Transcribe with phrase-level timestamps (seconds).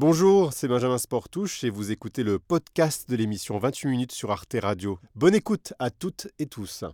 [0.00, 4.54] Bonjour, c'est Benjamin Sportouche et vous écoutez le podcast de l'émission 28 minutes sur Arte
[4.62, 5.00] Radio.
[5.16, 6.84] Bonne écoute à toutes et tous.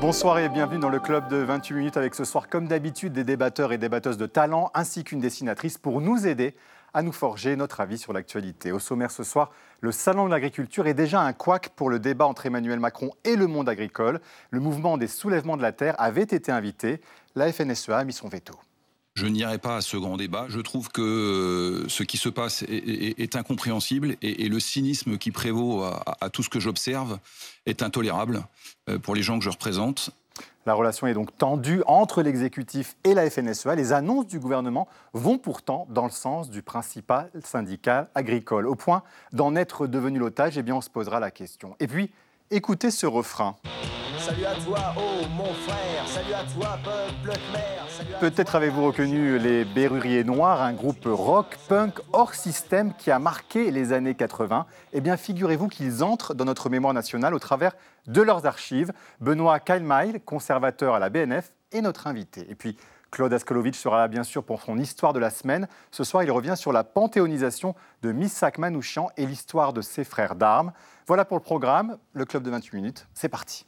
[0.00, 3.22] Bonsoir et bienvenue dans le club de 28 minutes avec ce soir comme d'habitude des
[3.22, 6.56] débatteurs et débatteuses de talent ainsi qu'une dessinatrice pour nous aider
[6.92, 8.72] à nous forger notre avis sur l'actualité.
[8.72, 12.26] Au sommaire ce soir, le Salon de l'agriculture est déjà un couac pour le débat
[12.26, 14.20] entre Emmanuel Macron et le monde agricole.
[14.50, 17.00] Le mouvement des soulèvements de la terre avait été invité.
[17.36, 18.58] La FNSEA a mis son veto.
[19.14, 20.46] Je n'irai pas à ce grand débat.
[20.48, 25.84] Je trouve que euh, ce qui se passe est, incompréhensible et, le cynisme qui prévaut
[25.84, 27.18] à, tout ce que j'observe
[27.66, 28.42] est intolérable
[28.88, 30.10] euh, pour les gens que je représente.
[30.64, 33.74] La relation est donc tendue entre l'exécutif et la FNSEA.
[33.74, 38.66] Les annonces du gouvernement vont pourtant dans le sens du principal syndicat agricole.
[38.66, 39.02] Au point
[39.32, 41.76] d'en être devenu l'otage, eh bien on se posera la question.
[41.80, 42.10] Et puis,
[42.50, 43.56] écoutez ce refrain.
[44.24, 48.20] Salut à toi, oh mon frère, salut à toi, peuple khmer.
[48.20, 53.72] Peut-être avez-vous reconnu les Berruriers Noirs, un groupe rock punk hors système qui a marqué
[53.72, 54.66] les années 80.
[54.92, 57.72] Eh bien, figurez-vous qu'ils entrent dans notre mémoire nationale au travers
[58.06, 58.92] de leurs archives.
[59.20, 62.46] Benoît Kailmail, conservateur à la BNF, est notre invité.
[62.48, 62.76] Et puis,
[63.10, 65.66] Claude Askolovitch sera là bien sûr pour son histoire de la semaine.
[65.90, 70.36] Ce soir, il revient sur la panthéonisation de Missak Manouchian et l'histoire de ses frères
[70.36, 70.72] d'armes.
[71.08, 73.08] Voilà pour le programme, le club de 28 minutes.
[73.14, 73.66] C'est parti.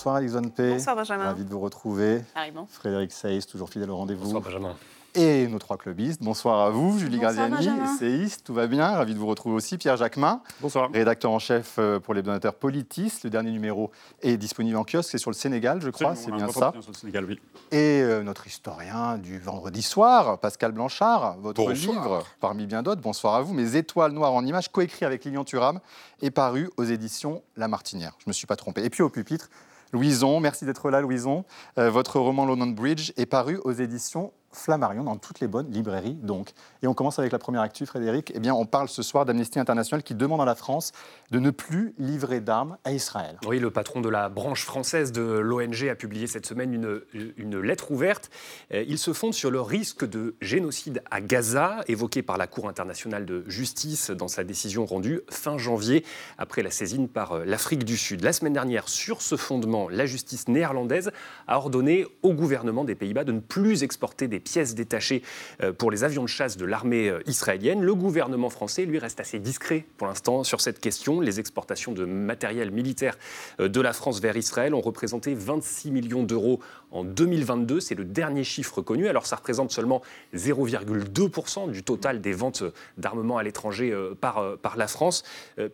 [0.00, 0.70] Bonsoir Alexandre P.
[0.70, 1.24] Bonsoir Benjamin.
[1.24, 2.22] Ravi de vous retrouver.
[2.68, 4.22] Frédéric Seyss, toujours fidèle au rendez-vous.
[4.22, 4.74] Bonsoir Benjamin
[5.14, 6.22] et nos trois clubistes.
[6.22, 9.76] Bonsoir à vous, Julie Graziani, essayiste, tout va bien, ravi de vous retrouver aussi.
[9.76, 10.90] Pierre Jacquemin, Bonsoir.
[10.92, 13.12] rédacteur en chef euh, pour les donateurs Politis.
[13.24, 13.90] Le dernier numéro
[14.22, 16.72] est disponible en kiosque, c'est sur le Sénégal, je crois, c'est bien ça.
[16.80, 17.40] Sur le Sénégal, oui.
[17.72, 23.34] Et euh, notre historien du vendredi soir, Pascal Blanchard, votre livre, parmi bien d'autres, bonsoir
[23.34, 25.80] à vous, Mes étoiles noires en images, coécrit avec Lilian Thuram,
[26.22, 28.12] est paru aux éditions La Martinière.
[28.18, 28.84] Je ne me suis pas trompé.
[28.84, 29.48] Et puis au pupitre,
[29.92, 31.44] Louison, merci d'être là, Louison.
[31.78, 36.14] Euh, votre roman London Bridge est paru aux éditions Flammarion dans toutes les bonnes librairies
[36.14, 36.50] donc.
[36.82, 38.32] Et on commence avec la première actu, Frédéric.
[38.34, 40.92] Eh bien, on parle ce soir d'Amnesty International qui demande à la France
[41.30, 43.38] de ne plus livrer d'armes à Israël.
[43.46, 47.00] Oui, le patron de la branche française de l'ONG a publié cette semaine une,
[47.36, 48.30] une, lettre ouverte.
[48.72, 52.68] Euh, il se fonde sur le risque de génocide à Gaza, évoqué par la Cour
[52.68, 56.04] internationale de justice dans sa décision rendue fin janvier,
[56.38, 58.22] après la saisine par euh, l'Afrique du Sud.
[58.24, 61.10] La semaine dernière, sur ce fondement, la justice néerlandaise
[61.46, 65.22] a ordonné au gouvernement des Pays-Bas de ne plus exporter des pièces détachées
[65.62, 67.82] euh, pour les avions de chasse de l'armée euh, israélienne.
[67.82, 71.20] Le gouvernement français, lui, reste assez discret pour l'instant sur cette question.
[71.20, 73.16] Les exportations de matériel militaire
[73.60, 77.80] euh, de la France vers Israël ont représenté 26 millions d'euros en 2022.
[77.80, 79.06] C'est le dernier chiffre connu.
[79.06, 80.02] Alors ça représente seulement
[80.34, 82.64] 0,2% du total des ventes
[82.98, 85.22] d'armement à l'étranger par, par la France.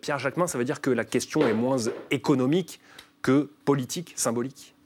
[0.01, 1.77] Pierre Jacquemin, ça veut dire que la question est moins
[2.11, 2.79] économique
[3.21, 4.76] que politique, symbolique?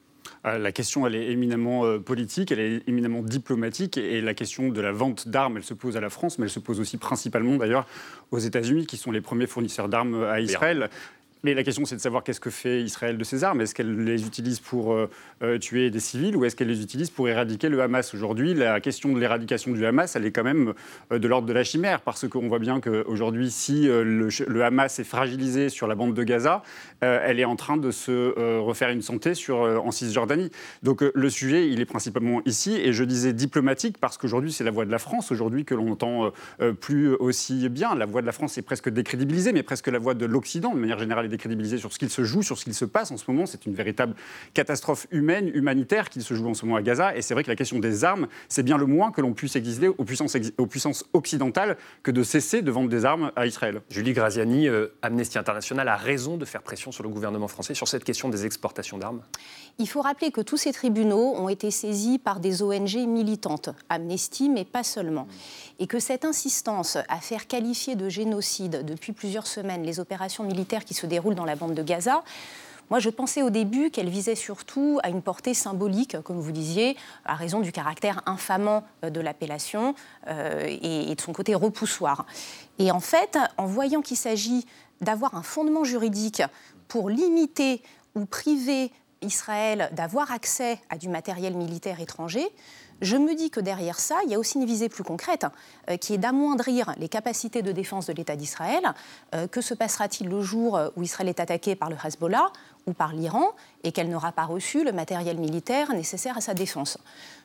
[0.44, 4.81] La question, elle est éminemment euh, politique, elle est éminemment diplomatique, et la question de
[4.81, 7.57] la vente d'armes, elle se pose à la France, mais elle se pose aussi principalement
[7.57, 7.85] d'ailleurs
[8.31, 10.90] aux États-Unis, qui sont les premiers fournisseurs d'armes à Israël.
[11.44, 13.62] Mais la question, c'est de savoir qu'est-ce que fait Israël de ces armes.
[13.62, 15.09] Est-ce qu'elle les utilise pour euh,
[15.41, 18.13] euh, tuer des civils ou est-ce qu'elle les utilise pour éradiquer le Hamas?
[18.13, 20.74] Aujourd'hui, la question de l'éradication du Hamas, elle est quand même
[21.12, 25.03] euh, de l'ordre de la chimère, parce qu'on voit bien qu'aujourd'hui, si le, Hamas est
[25.03, 26.62] fragilisé sur la bande de Gaza,
[27.02, 30.52] elle est en train de se refaire une santé sur, en Cisjordanie.
[30.84, 34.72] Donc le sujet, il est principalement ici, et je disais diplomatique, parce qu'aujourd'hui, c'est la
[34.72, 36.31] voix de la France, aujourd'hui, que l'on entend
[36.79, 37.96] plus aussi bien.
[37.96, 40.79] La voix de la France est presque décrédibilisée, mais presque la voix de l'Occident, de
[40.79, 43.30] manière générale, décrédibilisé sur ce qu'il se joue, sur ce qu'il se passe en ce
[43.30, 43.46] moment.
[43.46, 44.14] C'est une véritable
[44.53, 47.16] catastrophe humaine, humanitaire qui se joue en ce moment à Gaza.
[47.16, 49.56] Et c'est vrai que la question des armes, c'est bien le moins que l'on puisse
[49.56, 53.81] exiger aux puissances, aux puissances occidentales que de cesser de vendre des armes à Israël.
[53.90, 57.88] Julie Graziani, euh, Amnesty International a raison de faire pression sur le gouvernement français sur
[57.88, 59.22] cette question des exportations d'armes
[59.80, 64.50] Il faut rappeler que tous ces tribunaux ont été saisis par des ONG militantes, Amnesty,
[64.50, 65.28] mais pas seulement.
[65.80, 70.85] Et que cette insistance à faire qualifier de génocide depuis plusieurs semaines les opérations militaires
[70.85, 72.23] qui se déroulent dans la bande de Gaza.
[72.90, 76.97] Moi, je pensais au début qu'elle visait surtout à une portée symbolique, comme vous disiez,
[77.23, 79.96] à raison du caractère infamant euh, de l'appellation
[80.28, 82.26] euh, et, de son côté repoussoir.
[82.79, 84.66] Et en fait, en voyant qu'il s'agit
[85.00, 86.44] d'avoir un fondement juridique
[86.90, 87.82] pour limiter
[88.16, 88.91] ou priver
[89.22, 92.46] Israël d'avoir accès à du matériel militaire étranger,
[93.02, 95.46] je me dis que derrière ça, il y a aussi une visée plus concrète,
[95.90, 98.94] euh, qui est d'amoindrir les capacités de défense de l'État d'Israël.
[99.34, 102.52] Euh, que se passera-t-il le jour où Israël est attaqué par le Hezbollah
[102.88, 103.52] ou par l'Iran?
[103.83, 106.97] Et qu'elle n'aura pas reçu le matériel militaire nécessaire à sa défense.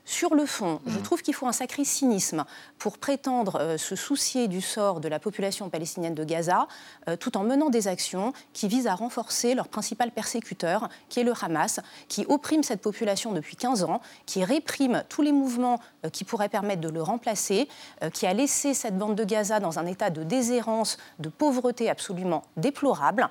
[0.09, 1.03] Sur le fond, je mmh.
[1.03, 2.45] trouve qu'il faut un sacré cynisme
[2.79, 6.69] pour prétendre euh, se soucier du sort de la population palestinienne de Gaza,
[7.09, 11.25] euh, tout en menant des actions qui visent à renforcer leur principal persécuteur, qui est
[11.25, 16.09] le Hamas, qui opprime cette population depuis 15 ans, qui réprime tous les mouvements euh,
[16.09, 17.69] qui pourraient permettre de le remplacer,
[18.13, 22.45] qui a laissé cette bande de Gaza dans un état de déshérence, de pauvreté absolument
[22.57, 23.29] déplorable.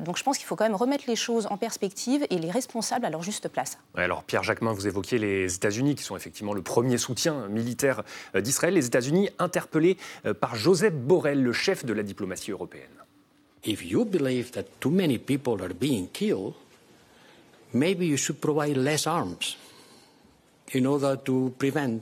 [0.00, 3.06] donc je pense qu'il faut quand même remettre les choses en perspective et les responsables
[3.06, 3.78] à leur juste place.
[3.94, 8.02] alors Pierre Jacquemin, vous évoquiez les États-Unis qui sont effectivement le premier soutien militaire
[8.34, 9.96] euh, d'Israël, les États-Unis interpellés
[10.26, 12.90] euh, par Joseph Borrell, le chef de la diplomatie européenne.
[13.64, 16.54] If you believe that too many people are being killed,
[17.72, 19.56] maybe you should provide less arms
[20.74, 22.00] in order to prevent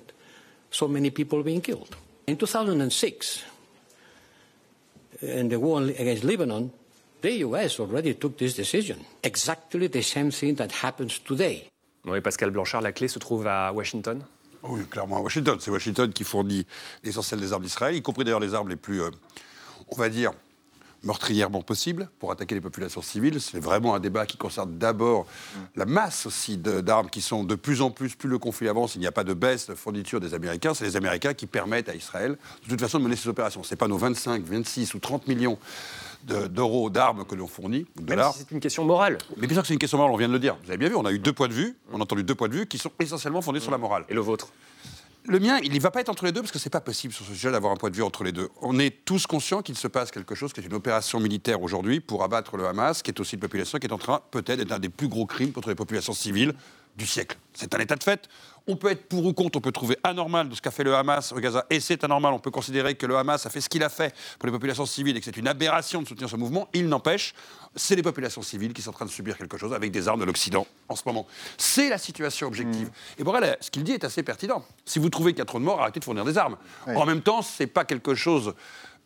[0.71, 1.95] so many people being killed.
[2.27, 3.45] In 2006,
[5.23, 6.71] in the war against Lebanon,
[7.21, 8.97] the US already took this decision.
[9.23, 11.67] Exactly the same thing that happens today.
[12.07, 14.23] Oui, Pascal Blanchard, la clé se trouve à Washington
[14.63, 15.59] Oui, clairement à Washington.
[15.61, 16.67] C'est Washington qui fournit
[17.05, 19.11] l'essentiel des armes d'Israël, y compris d'ailleurs les armes les plus, euh,
[19.89, 20.33] on va dire,
[21.02, 23.41] meurtrièrement possibles pour attaquer les populations civiles.
[23.41, 25.26] C'est vraiment un débat qui concerne d'abord
[25.76, 29.00] la masse aussi d'armes qui sont de plus en plus, plus le conflit avance, il
[29.00, 30.75] n'y a pas de baisse de fourniture des Américains.
[30.75, 33.62] C'est les Américains qui permettent à Israël, de toute façon, de mener ces opérations.
[33.62, 35.58] Ce n'est pas nos 25, 26 ou 30 millions
[36.25, 38.35] d'euros d'armes que l'on fournit, dollars.
[38.37, 39.17] c'est une question morale.
[39.38, 40.56] Mais bien sûr que c'est une question morale, on vient de le dire.
[40.64, 42.35] Vous avez bien vu, on a eu deux points de vue, on a entendu deux
[42.35, 44.05] points de vue qui sont essentiellement fondés sur la morale.
[44.08, 44.49] Et le vôtre?
[45.27, 47.13] Le mien, il ne va pas être entre les deux parce que c'est pas possible
[47.13, 48.49] sur ce sujet d'avoir un point de vue entre les deux.
[48.63, 52.01] On est tous conscients qu'il se passe quelque chose qui est une opération militaire aujourd'hui
[52.01, 54.73] pour abattre le Hamas, qui est aussi une population qui est en train peut-être d'être
[54.73, 56.55] un des plus gros crimes contre les populations civiles
[56.97, 57.39] du siècle.
[57.55, 58.29] C'est un état de fait.
[58.71, 60.95] On peut être pour ou contre, on peut trouver anormal de ce qu'a fait le
[60.95, 62.33] Hamas au Gaza, et c'est anormal.
[62.33, 64.87] On peut considérer que le Hamas a fait ce qu'il a fait pour les populations
[64.87, 66.69] civiles et que c'est une aberration de soutenir ce mouvement.
[66.73, 67.35] Il n'empêche,
[67.75, 70.21] c'est les populations civiles qui sont en train de subir quelque chose avec des armes
[70.21, 71.27] de l'Occident en ce moment.
[71.59, 72.87] C'est la situation objective.
[72.87, 73.21] Mm.
[73.21, 74.65] Et Borrell, ce qu'il dit est assez pertinent.
[74.85, 76.57] Si vous trouvez qu'il y a trop de morts, arrêtez de fournir des armes.
[76.87, 78.55] En même temps, c'est pas quelque chose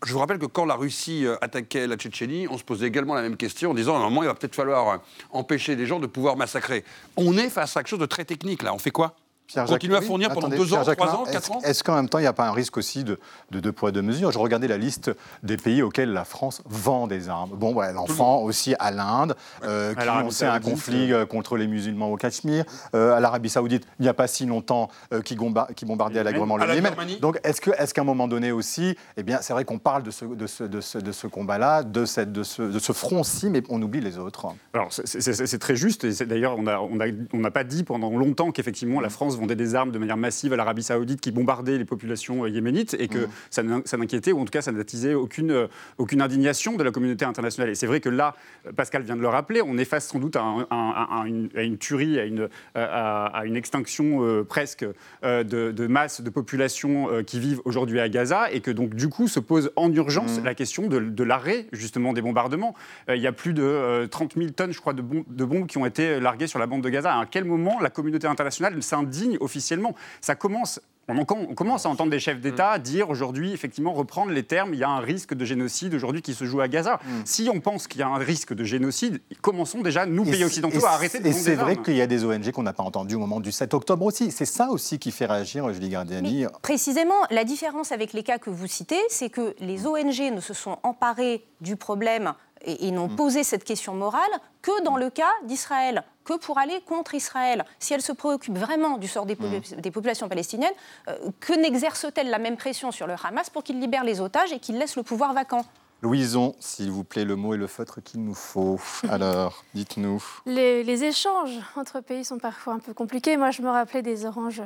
[0.04, 3.14] je vous rappelle que quand la Russie euh, attaquait la Tchétchénie, on se posait également
[3.14, 4.96] la même question en disant à un moment, il va peut-être falloir euh,
[5.30, 6.84] empêcher les gens de pouvoir massacrer.
[7.16, 8.74] On est face à quelque chose de très technique, là.
[8.74, 9.16] On fait quoi?
[9.46, 12.18] Pierre Continuer à fournir pendant deux ans, trois ans, quatre ans Est-ce qu'en même temps,
[12.18, 13.18] il n'y a pas un risque aussi de,
[13.50, 14.32] deux poids, deux mesures?
[14.32, 15.10] Je regardais la liste
[15.42, 17.50] des pays auxquels la France vend des armes.
[17.50, 22.10] Bon, ouais, l'enfant aussi à l'Inde, euh, qui ont un conflit euh, contre les musulmans
[22.10, 22.64] au Cachemire,
[22.94, 24.88] euh, à l'Arabie Saoudite, il n'y a pas si longtemps,
[25.24, 25.36] qui,
[25.76, 26.94] qui bombardait allègrement le Yémen.
[27.20, 30.02] Donc, est-ce qu'à est qu'à un moment donné aussi, eh bien, c'est vrai qu'on parle
[30.02, 32.92] de ce, de ce, de ce, de ce combat-là, de, cette, de, ce, de ce
[32.92, 34.46] front-ci, mais on oublie les autres.
[34.72, 36.04] Alors, c'est très juste.
[36.04, 39.56] Et d'ailleurs, on n'a on a, on pas dit pendant longtemps qu'effectivement, la France vendait
[39.56, 43.08] des armes de manière massive à l'Arabie Saoudite qui bombardait les populations euh, yéménites et
[43.08, 43.82] que mmh.
[43.84, 45.66] ça n'inquiétait ou en tout cas ça n'attisait aucune, euh,
[45.98, 47.70] aucune indignation de la communauté internationale.
[47.70, 48.34] Et c'est vrai que là,
[48.76, 52.48] Pascal vient de le rappeler, on est face sans doute à, une, tuerie, à une,
[52.74, 54.84] à, une extinction euh, presque
[55.22, 59.28] de, de, masse de populations qui vivent aujourd'hui à Gaza et que donc du coup
[59.28, 60.44] se pose en urgence mmh.
[60.44, 62.74] la question de, l'arrêt justement des bombardements.
[63.08, 65.78] il y a plus de 30 000 tonnes, je crois, de, bombes, de bombes qui
[65.78, 67.18] ont été larguées sur la bande de Gaza.
[67.18, 69.94] À quel moment la communauté internationale s'indigne officiellement officiellement.
[70.20, 72.82] Ça commence on, commence à entendre des chefs d'État mm.
[72.82, 76.34] dire aujourd'hui, effectivement, reprendre les termes, il y a un risque de génocide aujourd'hui qui
[76.34, 76.94] se joue à Gaza.
[77.04, 77.08] Mm.
[77.24, 80.84] Si on pense qu'il y a un risque de génocide, commençons déjà, nous, pays occidentaux,
[80.84, 83.16] à arrêter de Et c'est vrai qu'il y a des ONG qu'on n'a pas entendues
[83.16, 84.30] au moment du 7 octobre aussi.
[84.30, 86.46] C'est ça aussi qui fait réagir, Julie Gardiani.
[86.62, 90.54] précisément, la différence avec les cas que vous citez, c'est que les ONG ne se
[90.54, 92.34] sont emparées du problème
[92.64, 93.16] et, n'ont mm.
[93.16, 94.22] posé cette question morale
[94.62, 97.64] que dans le cas d'Israël, que pour aller contre Israël.
[97.78, 99.90] Si elle se préoccupe vraiment du sort des, mm.
[99.92, 100.72] populations palestiniennes,
[101.08, 104.58] euh, que n'exerce-t-elle la même pression sur le Hamas pour qu'il libère les otages et
[104.58, 105.64] qu'il laisse le pouvoir vacant?
[106.02, 108.78] Louison, s'il vous plaît, le mot et le feutre qu'il nous faut.
[109.08, 110.22] Alors, dites-nous.
[110.44, 113.36] Les, échanges entre pays sont parfois un peu compliqués.
[113.38, 114.62] Moi, je me rappelais des oranges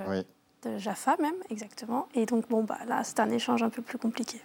[0.65, 2.09] de Jaffa même, exactement.
[2.15, 4.41] Et donc, bon, bah, là, c'est un échange un peu plus compliqué.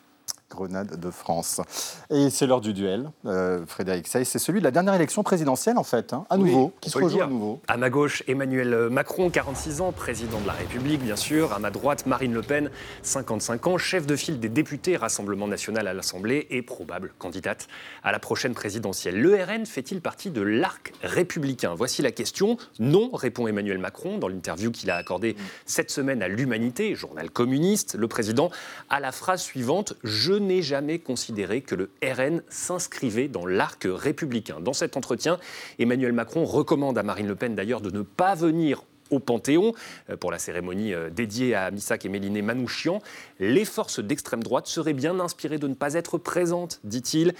[0.53, 1.62] Grenade de France.
[2.10, 4.24] Et c'est l'heure du duel, euh, Frédéric Sey.
[4.25, 7.22] C'est celui de la dernière élection présidentielle, en fait, hein, à nouveau, qui se rejoue
[7.22, 7.62] à nouveau.
[7.67, 11.53] À ma gauche, Emmanuel Macron, 46 ans, président de la République, bien sûr.
[11.53, 12.69] À ma droite, Marine Le Pen,
[13.01, 17.67] 55 ans, chef de file des députés Rassemblement national à l'Assemblée et probable candidate
[18.03, 19.19] à la prochaine présidentielle.
[19.19, 21.74] Le RN fait-il partie de l'arc républicain?
[21.75, 22.57] Voici la question.
[22.79, 27.95] Non, répond Emmanuel Macron dans l'interview qu'il a accordée cette semaine à l'Humanité, journal communiste.
[27.95, 28.50] Le président
[28.89, 34.59] a la phrase suivante Je n'ai jamais considéré que le RN s'inscrivait dans l'arc républicain.
[34.59, 35.39] Dans cet entretien,
[35.79, 39.73] Emmanuel Macron recommande à Marine Le Pen d'ailleurs de ne pas venir au Panthéon
[40.19, 43.00] pour la cérémonie dédiée à Missak et Méliné Manouchian.
[43.39, 47.35] Les forces d'extrême droite seraient bien inspirées de ne pas être présentes, dit-il,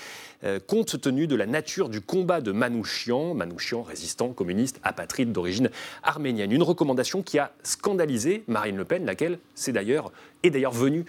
[0.67, 5.72] compte tenu de la nature du combat de Manouchian, Manouchian résistant communiste apatride d'origine
[6.03, 6.51] arménienne.
[6.51, 11.05] Une recommandation qui a scandalisé Marine Le Pen, laquelle est d'ailleurs venue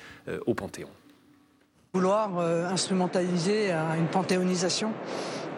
[0.47, 0.89] au Panthéon.
[1.95, 4.91] Vouloir euh, instrumentaliser une panthéonisation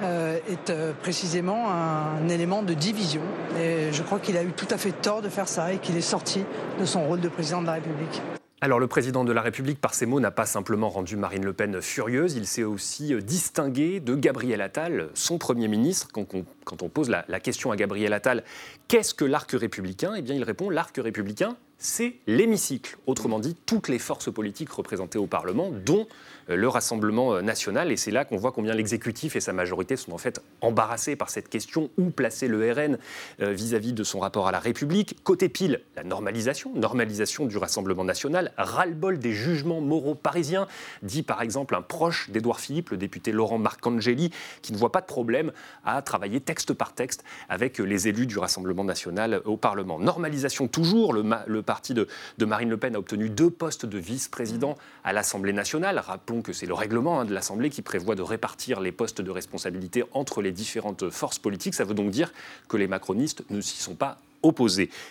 [0.03, 3.23] euh, est euh, précisément un élément de division.
[3.59, 5.97] Et je crois qu'il a eu tout à fait tort de faire ça et qu'il
[5.97, 6.45] est sorti
[6.79, 8.21] de son rôle de président de la République.
[8.61, 11.55] Alors le président de la République, par ces mots, n'a pas simplement rendu Marine Le
[11.55, 16.09] Pen furieuse, il s'est aussi distingué de Gabriel Attal, son Premier ministre.
[16.13, 18.45] Quand on, pose la, la, question à Gabriel Attal,
[18.89, 20.13] qu'est-ce que l'arc républicain?
[20.15, 22.97] Eh bien il répond, l'arc républicain, c'est l'hémicycle.
[23.07, 26.07] Autrement dit, toutes les forces politiques représentées au Parlement, dont
[26.51, 27.93] euh, le Rassemblement euh, national.
[27.93, 31.31] Et c'est là qu'on voit combien l'exécutif et sa majorité sont en fait embarrassés par
[31.31, 32.99] cette question où placer le RN
[33.41, 35.23] euh, vis-à-vis de son rapport à la République.
[35.23, 40.67] Côté pile, la normalisation, normalisation du Rassemblement national, ras-le-bol des jugements moraux parisiens,
[41.03, 44.31] dit par exemple un proche d'Édouard Philippe, le député Laurent Marcangeli,
[44.63, 45.53] qui ne voit pas de problème
[45.85, 49.99] à travailler texte par texte avec les élus du Rassemblement national au Parlement.
[49.99, 52.09] Normalisation toujours, le, le parti de,
[52.39, 55.99] de Marine Le Pen a obtenu deux postes de vice-président à l'Assemblée nationale.
[55.99, 59.31] Rappelons que c'est le règlement hein, de l'Assemblée qui prévoit de répartir les postes de
[59.31, 61.75] responsabilité entre les différentes forces politiques.
[61.75, 62.33] Ça veut donc dire
[62.69, 64.17] que les macronistes ne s'y sont pas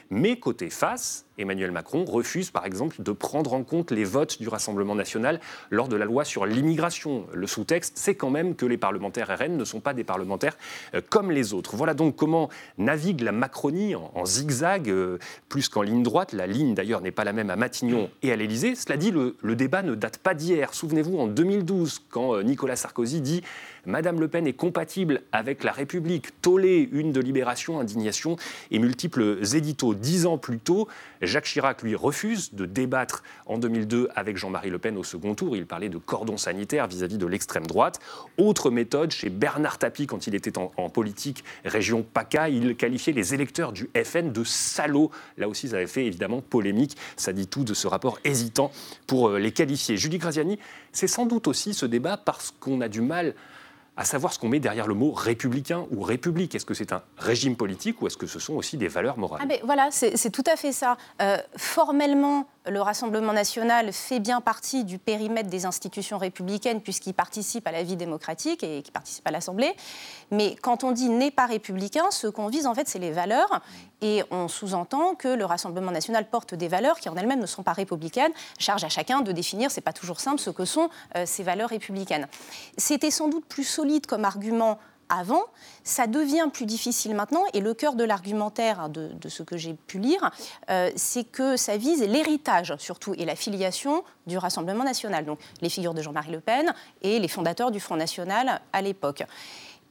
[0.10, 4.48] Mais côté face, Emmanuel Macron refuse par exemple de prendre en compte les votes du
[4.48, 5.39] Rassemblement national
[5.70, 7.25] lors de la loi sur l'immigration.
[7.34, 10.58] Le sous-texte, c'est quand même que les parlementaires RN ne sont pas des parlementaires
[10.94, 11.75] euh, comme les autres.
[11.75, 15.18] Voilà donc comment navigue la Macronie en, zigzag, euh,
[15.50, 16.34] plus qu'en ligne droite.
[16.34, 18.75] La ligne d'ailleurs n'est pas la même à Matignon et à l'Élysée.
[18.75, 20.74] Cela dit, le, le débat ne date pas d'hier.
[20.74, 23.42] Souvenez-vous en 2012, quand euh, Nicolas Sarkozy dit
[23.86, 28.36] Madame Le Pen est compatible avec la République, tollé une de libération, indignation
[28.72, 29.94] et multiples éditos.
[29.94, 30.88] Dix ans plus tôt,
[31.22, 35.56] Jacques Chirac, lui, refuse de débattre en 2002 avec Jean-Marie Le Pen au second tour.
[35.56, 38.00] Il parlait de cordon sanitaire vis-à-vis de l'extrême droite.
[38.38, 43.34] Autre méthode chez Bernard Tapie, quand il était en, politique, région PACA, il qualifiait les
[43.34, 45.12] électeurs du FN de salauds.
[45.38, 46.96] Là aussi, ça avait fait évidemment polémique.
[47.18, 48.72] Ça dit tout de ce rapport hésitant
[49.08, 49.98] pour euh, les qualifier.
[49.98, 50.60] Julie Graziani,
[50.92, 53.36] c'est sans doute aussi ce débat parce qu'on a du mal
[53.98, 56.56] à savoir ce qu'on met derrière le mot républicain ou république.
[56.56, 59.42] Est-ce que c'est un régime politique ou est-ce que ce sont aussi des valeurs morales?
[59.50, 60.98] Ah Voilà, c'est tout à fait ça.
[61.22, 67.67] Euh, formellement, le Rassemblement national fait bien partie du périmètre des institutions républicaines puisqu'il participe
[67.67, 69.74] à la vie démocratique et qui participe à l'Assemblée.
[70.31, 73.62] Mais quand on dit n'est pas républicain, ce qu'on vise en fait, c'est les valeurs.
[74.01, 77.63] Et on sous-entend que le Rassemblement national porte des valeurs qui en elles-mêmes ne sont
[77.63, 78.31] pas républicaines.
[78.60, 81.69] Charge à chacun de définir, c'est pas toujours simple, ce que sont euh, ces valeurs
[81.69, 82.27] républicaines.
[82.77, 85.43] C'était sans doute plus solide comme argument avant,
[85.83, 87.43] ça devient plus difficile maintenant.
[87.53, 90.31] Et le cœur de l'argumentaire de, ce que j'ai pu lire,
[90.69, 95.25] euh, c'est que ça vise l'héritage surtout et la filiation du Rassemblement national.
[95.25, 99.24] Donc les figures de Jean-Marie Le Pen et les fondateurs du Front national à l'époque.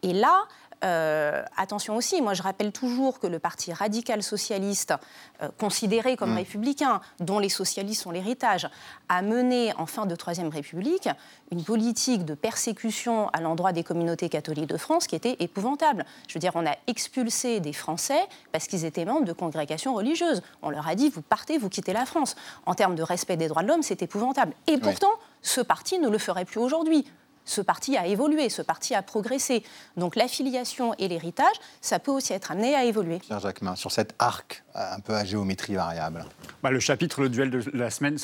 [0.03, 0.43] Et là,
[0.85, 4.95] euh, attention aussi, moi je rappelle toujours que le Parti radical socialiste,
[5.43, 6.37] euh, considéré comme mm.
[6.37, 8.69] républicain, dont les socialistes sont l'héritage,
[9.09, 11.09] a mené en fin de Troisième République
[11.51, 16.05] une politique de persécution à l'endroit des communautés catholiques de France qui était épouvantable.
[16.29, 18.21] Je veux dire, on a expulsé des Français
[18.53, 20.43] parce qu'ils étaient membres de congrégations religieuses.
[20.63, 22.37] On leur a dit, vous partez, vous quittez la France.
[22.67, 24.53] En termes de respect des droits de l'homme, c'est épouvantable.
[24.67, 25.13] Et pourtant,
[25.43, 27.07] ce parti ne le ferait plus aujourd'hui
[27.45, 29.63] ce parti a évolué, ce parti a progressé.
[29.97, 33.19] Donc l'affiliation et l'héritage, ça peut aussi être amené à évoluer.
[33.19, 36.25] Pierre Jacquemin, sur cet arc un peu à géométrie variable.
[36.63, 38.17] Bah, le chapitre, le duel de la semaine,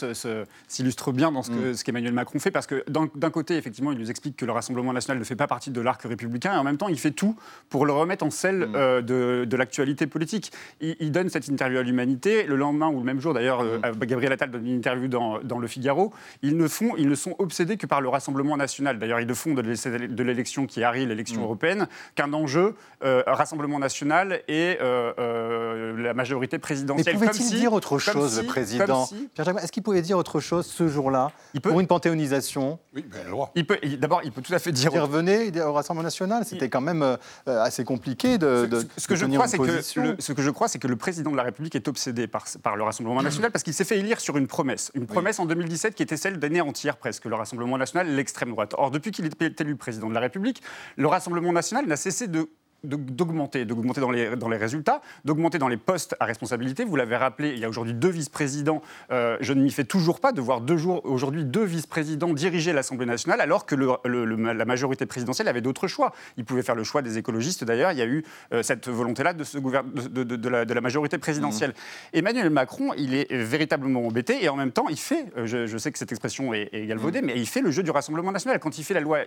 [0.67, 1.75] s'illustre bien dans mm.
[1.75, 4.93] ce qu'Emmanuel Macron fait, parce que d'un côté, effectivement, il nous explique que le Rassemblement
[4.93, 7.37] national ne fait pas partie de l'arc républicain, et en même temps, il fait tout
[7.69, 8.75] pour le remettre en selle mm.
[8.75, 10.53] euh, de, l'actualité politique.
[10.81, 14.05] Il, donne cette interview à l'Humanité, le lendemain ou le même jour, d'ailleurs, euh, mm.
[14.05, 16.13] Gabriel Attal donne une interview dans, Le Figaro.
[16.43, 18.99] Ils ne, font, ils ne sont obsédés que par le Rassemblement national.
[19.11, 24.41] D'ailleurs, ils ne font de l'élection qui arrive, l'élection européenne, qu'un enjeu euh, Rassemblement national
[24.47, 27.19] et la majorité présidentielle.
[27.19, 31.33] Mais pouvait-il dire autre chose, le président Est-ce qu'il pouvait dire autre chose ce jour-là
[31.63, 32.79] pour une panthéonisation?
[32.95, 33.51] Oui, ben, le droit.
[33.55, 34.91] Il peut, d'abord, il peut tout à fait dire.
[34.93, 36.45] Il revenait au Rassemblement national.
[36.45, 38.67] C'était quand même euh, assez compliqué de.
[38.67, 41.31] de ce, que je crois, c'est que ce que je crois, c'est que le président
[41.33, 44.21] de la République est obsédé par, par le Rassemblement national parce qu'il s'est fait élire
[44.21, 48.15] sur une promesse, une promesse en 2017 qui était celle d'anéantir presque le Rassemblement national,
[48.15, 48.75] l'extrême droite.
[48.77, 50.63] Or, depuis qu'il est élu président de la République,
[50.97, 52.49] le Rassemblement national n'a cessé de
[52.85, 56.85] d'augmenter, d'augmenter dans les, dans les résultats, d'augmenter dans les postes à responsabilité.
[56.85, 58.83] Vous l'avez rappelé, il y a aujourd'hui deux vice-présidents.
[59.11, 62.73] Euh, je ne m'y fais toujours pas de voir deux jours aujourd'hui deux vice-présidents diriger
[62.73, 66.13] l'Assemblée nationale, alors que la majorité présidentielle avait d'autres choix.
[66.37, 67.65] Ils pouvaient faire le choix des écologistes.
[67.65, 70.81] D'ailleurs, il y a eu euh, cette volonté-là de, ce de, de, la, de, la,
[70.81, 71.71] majorité présidentielle.
[71.71, 72.19] Mmh.
[72.19, 75.93] Emmanuel Macron, il est véritablement embêté et en même temps, il fait, euh, je, sais
[75.93, 77.27] que cette expression est, est galvaudée, mmh.
[77.27, 78.59] mais il fait le jeu du Rassemblement national.
[78.59, 79.21] Quand il fait la loi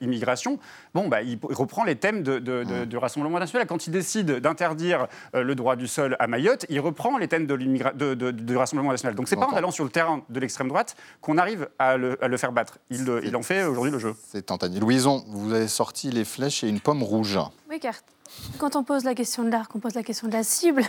[0.00, 0.58] immigration,
[0.94, 2.95] bon, bah, il reprend les thèmes de, mmh.
[2.98, 3.66] Rassemblement national.
[3.66, 7.46] Quand il décide d'interdire euh, le droit du sol à Mayotte, il reprend les thèmes
[7.46, 7.56] de,
[8.30, 9.14] du Rassemblement national.
[9.14, 12.36] Donc c'est pas en allant sur le terrain de l'extrême droite qu'on arrive à le,
[12.36, 12.78] faire battre.
[12.90, 14.14] Il, il en fait aujourd'hui le jeu.
[14.28, 14.80] C'est Anthony.
[14.80, 17.38] Louison, vous avez sorti les flèches et une pomme rouge.
[17.68, 17.94] Oui, car
[18.58, 20.82] quand on pose la question de l'art, on pose la question de la cible.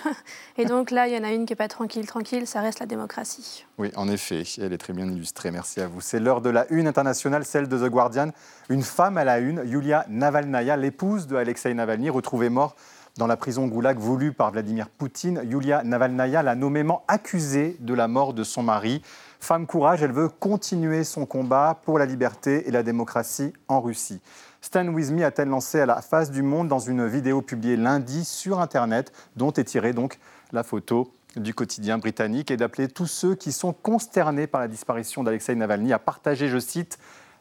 [0.58, 2.80] Et donc là, il y en a une qui n'est pas tranquille, tranquille, ça reste
[2.80, 3.66] la démocratie.
[3.78, 5.52] Oui, en effet, elle est très bien illustrée.
[5.52, 6.02] Merci à vous.
[6.02, 8.32] C'est l'heure de la une internationale, celle de The Guardian.
[8.70, 12.76] Une femme à la une, Yulia Navalnaya, l'épouse de Alexei Navalny, retrouvée mort
[13.18, 15.42] dans la prison Goulag voulue par Vladimir Poutine.
[15.44, 19.02] Yulia Navalnaya l'a nommément accusée de la mort de son mari.
[19.40, 24.20] Femme courage, elle veut continuer son combat pour la liberté et la démocratie en Russie.
[24.62, 28.26] Stan With Me a-t-elle lancé à la face du monde dans une vidéo publiée lundi
[28.26, 30.20] sur Internet, dont est tirée donc
[30.52, 35.24] la photo du quotidien britannique et d'appeler tous ceux qui sont consternés par la disparition
[35.24, 36.98] d'Alexei Navalny à partager, je cite,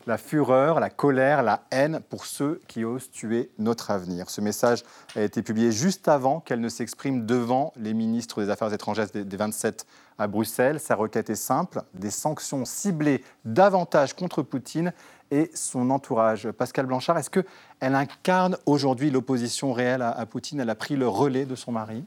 [0.07, 4.31] la fureur, la colère, la haine pour ceux qui osent tuer notre avenir.
[4.31, 4.85] Ce message
[5.17, 9.37] a été publié juste avant qu'elle ne s'exprime devant les ministres des Affaires étrangères des
[9.37, 9.87] 27
[10.19, 10.79] à Bruxelles.
[10.79, 14.93] Sa requête est simple, des sanctions ciblées davantage contre Poutine
[15.33, 16.51] et son entourage.
[16.53, 20.61] Pascal Blanchard, est-ce qu'elle incarne aujourd'hui l'opposition réelle à, Poutine?
[20.61, 22.05] Elle a pris le relais de son mari?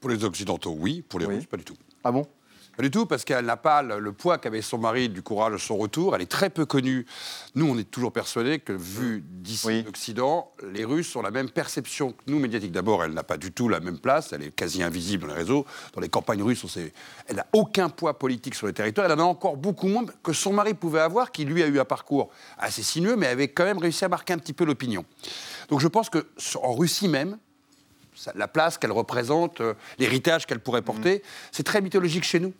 [0.00, 1.02] Pour les Occidentaux, oui.
[1.08, 1.76] Pour les Russes, pas du tout.
[2.04, 2.24] Ah bon?
[2.76, 5.58] Pas du tout, parce qu'elle n'a pas le, poids qu'avait son mari du courage de
[5.58, 6.14] son retour.
[6.14, 7.06] Elle est très peu connue.
[7.54, 12.12] Nous, on est toujours persuadés que, vu d'ici l'Occident, les Russes ont la même perception
[12.12, 12.72] que nous, médiatiques.
[12.72, 14.34] D'abord, elle n'a pas du tout la même place.
[14.34, 15.64] Elle est quasi invisible dans les réseaux.
[15.94, 16.66] Dans les campagnes russes,
[17.26, 19.06] elle n'a aucun poids politique sur le territoire.
[19.06, 21.80] Elle en a encore beaucoup moins que son mari pouvait avoir, qui lui a eu
[21.80, 22.28] un parcours
[22.58, 25.06] assez sinueux, mais avait quand même réussi à marquer un petit peu l'opinion.
[25.70, 27.38] Donc je pense qu'en Russie même,
[28.34, 31.20] la place qu'elle représente, euh, l'héritage qu'elle pourrait porter, mmh.
[31.52, 32.52] c'est très mythologique chez nous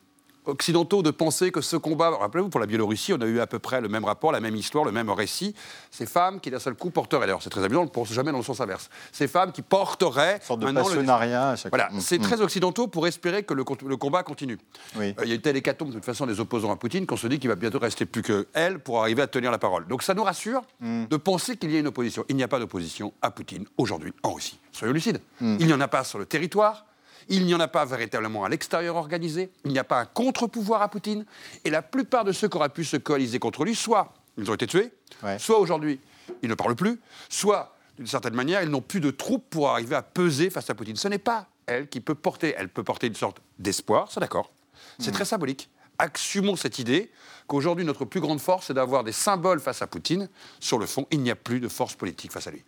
[0.46, 3.58] occidentaux de penser que ce combat, rappelez-vous, pour la Biélorussie, on a eu à peu
[3.58, 5.54] près le même rapport, la même histoire, le même récit.
[5.90, 8.32] Ces femmes qui d'un seul coup porteraient, d'ailleurs c'est très amusant, on ne pense jamais
[8.32, 10.36] dans le sens inverse, ces femmes qui porteraient...
[10.36, 12.22] Une sorte de passionnariat chaque Voilà, mm, c'est mm.
[12.22, 14.58] très occidentaux pour espérer que le, combat continue.
[14.96, 17.16] Euh, il y a une telle hécatombe de toute façon des opposants à Poutine qu'on
[17.16, 19.86] se dit qu'il va bientôt rester plus que elle pour arriver à tenir la parole.
[19.86, 21.06] Donc ça nous rassure mm.
[21.06, 22.24] de penser qu'il y a une opposition.
[22.28, 24.58] Il n'y a pas d'opposition à Poutine aujourd'hui en Russie.
[24.72, 25.20] Soyons lucides.
[25.40, 26.84] Il n'y en a pas sur le territoire.
[27.28, 29.50] Il n'y en a pas véritablement à l'extérieur organisé.
[29.64, 31.24] Il n'y a pas un contre-pouvoir à Poutine.
[31.64, 34.54] Et la plupart de ceux qui auraient pu se coaliser contre lui, soit ils ont
[34.54, 34.92] été tués,
[35.38, 36.00] soit aujourd'hui
[36.42, 39.96] ils ne parlent plus, soit d'une certaine manière ils n'ont plus de troupes pour arriver
[39.96, 40.96] à peser face à Poutine.
[40.96, 42.54] Ce n'est pas elle qui peut porter.
[42.56, 44.50] Elle peut porter une sorte d'espoir, c'est d'accord.
[44.98, 45.14] C'est hmm.
[45.14, 45.68] très symbolique.
[45.98, 47.10] Assumons cette idée
[47.46, 50.28] qu'aujourd'hui notre plus grande force, c'est d'avoir des symboles face à Poutine.
[50.60, 52.62] Sur le fond, il n'y a plus de force politique face à lui.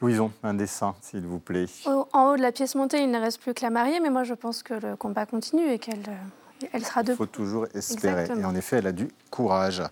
[0.00, 1.66] Louison, un dessin, s'il vous plaît.
[1.86, 4.24] En haut de la pièce montée, il ne reste plus que la mariée, mais moi
[4.24, 7.12] je pense que le combat continue et qu'elle euh, elle sera debout.
[7.12, 8.26] Il faut toujours espérer.
[8.38, 9.82] Et en effet, elle a du courage.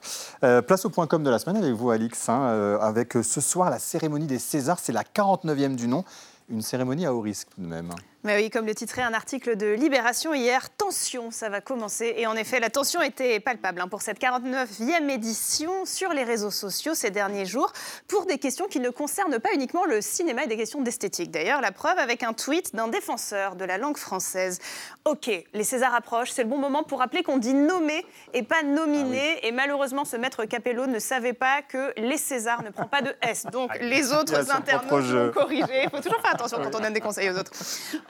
[0.42, 3.40] Euh, place au point com de la semaine avec vous, Alix, hein, euh, avec ce
[3.40, 4.78] soir la cérémonie des Césars.
[4.78, 6.04] C'est la 49e du nom.
[6.48, 7.90] Une cérémonie à haut risque tout de même.
[8.24, 12.14] Mais oui, comme le titrait un article de Libération hier, tension, ça va commencer.
[12.16, 16.52] Et en effet, la tension était palpable hein, pour cette 49e édition sur les réseaux
[16.52, 17.72] sociaux ces derniers jours,
[18.06, 21.32] pour des questions qui ne concernent pas uniquement le cinéma et des questions d'esthétique.
[21.32, 24.61] D'ailleurs, la preuve avec un tweet d'un défenseur de la langue française.
[25.04, 28.62] Ok, les Césars approchent, c'est le bon moment pour rappeler qu'on dit nommé et pas
[28.62, 29.40] nominé.
[29.42, 33.02] Ah et malheureusement, ce maître Capello ne savait pas que les Césars ne prend pas
[33.02, 33.46] de S.
[33.50, 35.82] Donc ah, les autres internautes vont corriger.
[35.82, 37.50] Il faut toujours faire attention quand on donne des conseils aux autres.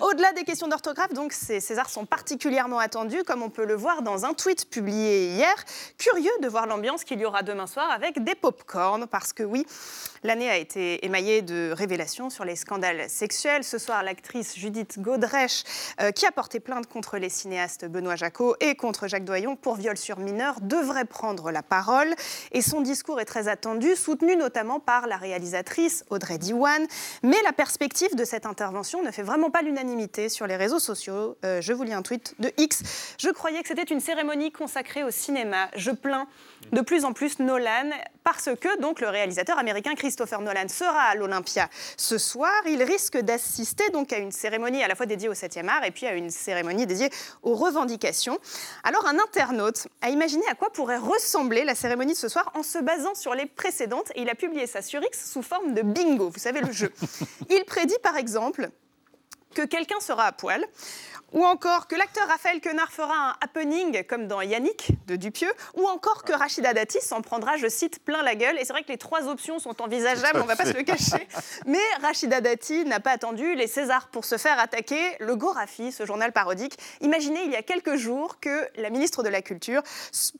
[0.02, 4.02] Au-delà des questions d'orthographe, donc ces Césars sont particulièrement attendus, comme on peut le voir
[4.02, 5.54] dans un tweet publié hier.
[5.96, 9.64] Curieux de voir l'ambiance qu'il y aura demain soir avec des pop-corns, parce que oui,
[10.24, 13.62] l'année a été émaillée de révélations sur les scandales sexuels.
[13.62, 15.62] Ce soir, l'actrice Judith Godrèche,
[16.00, 19.76] euh, qui a porté plainte contre les cinéastes Benoît Jacot et contre Jacques Doyon pour
[19.76, 22.12] viol sur mineur, devrait prendre la parole.
[22.50, 26.84] Et son discours est très attendu, soutenu notamment par la réalisatrice Audrey Diwan.
[27.22, 30.78] Mais la perspective de cette intervention ne fait vraiment pas l'unanimité l'unanimité sur les réseaux
[30.78, 31.36] sociaux.
[31.44, 33.14] Euh, je vous lis un tweet de X.
[33.18, 35.68] Je croyais que c'était une cérémonie consacrée au cinéma.
[35.76, 36.26] Je plains
[36.72, 37.90] de plus en plus Nolan
[38.24, 42.52] parce que donc le réalisateur américain Christopher Nolan sera à l'Olympia ce soir.
[42.66, 45.90] Il risque d'assister donc à une cérémonie à la fois dédiée au 7e art et
[45.90, 47.10] puis à une cérémonie dédiée
[47.42, 48.38] aux revendications.
[48.84, 52.62] Alors un internaute a imaginé à quoi pourrait ressembler la cérémonie de ce soir en
[52.62, 55.82] se basant sur les précédentes et il a publié ça sur X sous forme de
[55.82, 56.92] bingo, vous savez le jeu.
[57.50, 58.70] Il prédit par exemple
[59.52, 60.66] que quelqu'un sera à poil,
[61.32, 65.86] ou encore que l'acteur Raphaël Quenard fera un happening comme dans Yannick de Dupieux, ou
[65.86, 68.58] encore que Rachida Dati s'en prendra, je cite, plein la gueule.
[68.58, 70.82] Et c'est vrai que les trois options sont envisageables, on ne va pas se le
[70.82, 71.26] cacher.
[71.66, 75.00] Mais Rachida Dati n'a pas attendu les Césars pour se faire attaquer.
[75.20, 79.28] Le Gorafi, ce journal parodique, imaginez il y a quelques jours que la ministre de
[79.28, 79.82] la Culture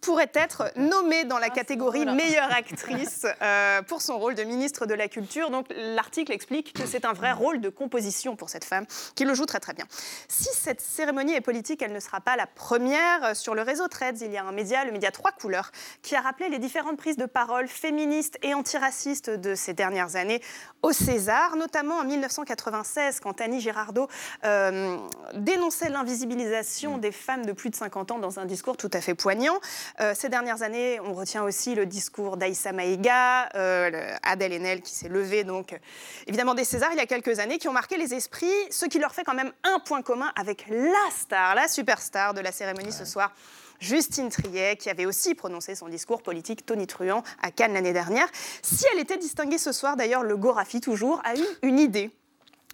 [0.03, 4.87] pourrait être nommée dans la ah, catégorie meilleure actrice euh, pour son rôle de ministre
[4.87, 5.51] de la Culture.
[5.51, 9.35] Donc l'article explique que c'est un vrai rôle de composition pour cette femme, qui le
[9.35, 9.85] joue très très bien.
[10.29, 13.37] Si cette cérémonie est politique, elle ne sera pas la première.
[13.37, 15.71] Sur le réseau Threads, il y a un média, le média Trois Couleurs,
[16.03, 20.43] qui a rappelé les différentes prises de parole féministes et antiracistes de ces dernières années
[20.83, 24.09] au César, notamment en 1996, quand Annie Girardot
[24.45, 24.97] euh,
[25.35, 29.15] dénonçait l'invisibilisation des femmes de plus de 50 ans dans un discours tout à fait
[29.15, 29.59] poignant.
[30.01, 34.95] Euh, ces dernières années, on retient aussi le discours d'Aïssa Maïga, euh, Adèle Haenel qui
[34.95, 35.79] s'est levée, donc
[36.27, 38.47] évidemment des Césars il y a quelques années, qui ont marqué les esprits,
[38.93, 42.53] qui leur fait quand même un point commun avec la star, la superstar de la
[42.53, 43.33] cérémonie ce soir.
[43.81, 48.29] Justine Triet, qui avait aussi prononcé son discours politique Tony Truant à Cannes l'année dernière.
[48.61, 52.11] Si elle était distinguée ce soir, d'ailleurs, le Gorafi toujours a eu une idée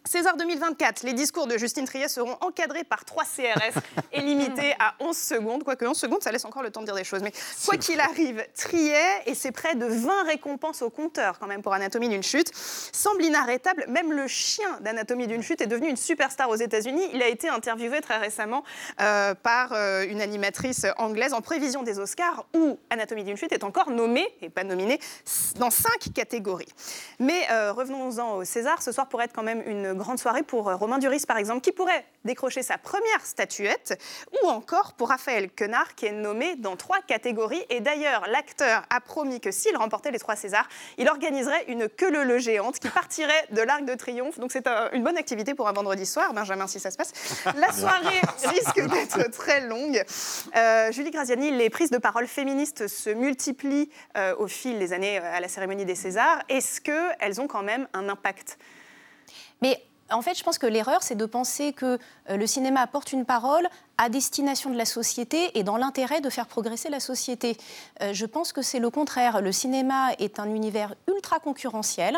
[0.04, 3.80] César 2024, les discours de Justine Triet seront encadrés par 3 CRS
[4.12, 5.64] et limités à 11 secondes.
[5.64, 7.22] Quoique 11 secondes, ça laisse encore le temps de dire des choses.
[7.22, 7.32] Mais
[7.66, 11.74] quoi qu'il arrive, Triet, et c'est près de 20 récompenses au compteur quand même pour
[11.74, 13.84] Anatomie d'une chute, semble inarrêtable.
[13.88, 17.02] Même le chien d'Anatomie d'une chute est devenu une superstar aux États-Unis.
[17.12, 18.64] Il a été interviewé très récemment
[19.00, 23.64] euh, par euh, une animatrice anglaise en prévision des Oscars où Anatomie d'une chute est
[23.64, 24.98] encore nommée, et pas nominée,
[25.56, 26.72] dans 5 catégories.
[27.18, 28.82] Mais euh, revenons-en au César.
[28.82, 31.60] Ce soir pourrait être quand même une grande soirée pour euh, Romain Duris, par exemple,
[31.60, 33.98] qui pourrait décrocher sa première statuette,
[34.42, 37.64] ou encore pour Raphaël Quenard, qui est nommé dans trois catégories.
[37.70, 42.08] Et d'ailleurs, l'acteur a promis que s'il remportait les trois Césars, il organiserait une queue
[42.10, 44.38] le géante qui partirait de l'Arc de Triomphe.
[44.38, 47.12] Donc c'est une bonne activité pour un vendredi soir, Benjamin, si ça se passe.
[47.56, 50.02] La soirée risque d'être très longue.
[50.56, 55.18] Euh, Julie Graziani, les prises de parole féministes se multiplient euh, au fil des années
[55.18, 56.42] à la cérémonie des Césars.
[56.48, 58.58] Est-ce qu'elles ont quand même un impact?
[59.62, 61.98] Mais en fait, je pense que l'erreur, c'est de penser que
[62.30, 66.30] euh, le cinéma apporte une parole à destination de la société et dans l'intérêt de
[66.30, 67.56] faire progresser la société.
[68.00, 69.42] Euh, je pense que c'est le contraire.
[69.42, 72.16] Le cinéma est un univers ultra concurrentiel.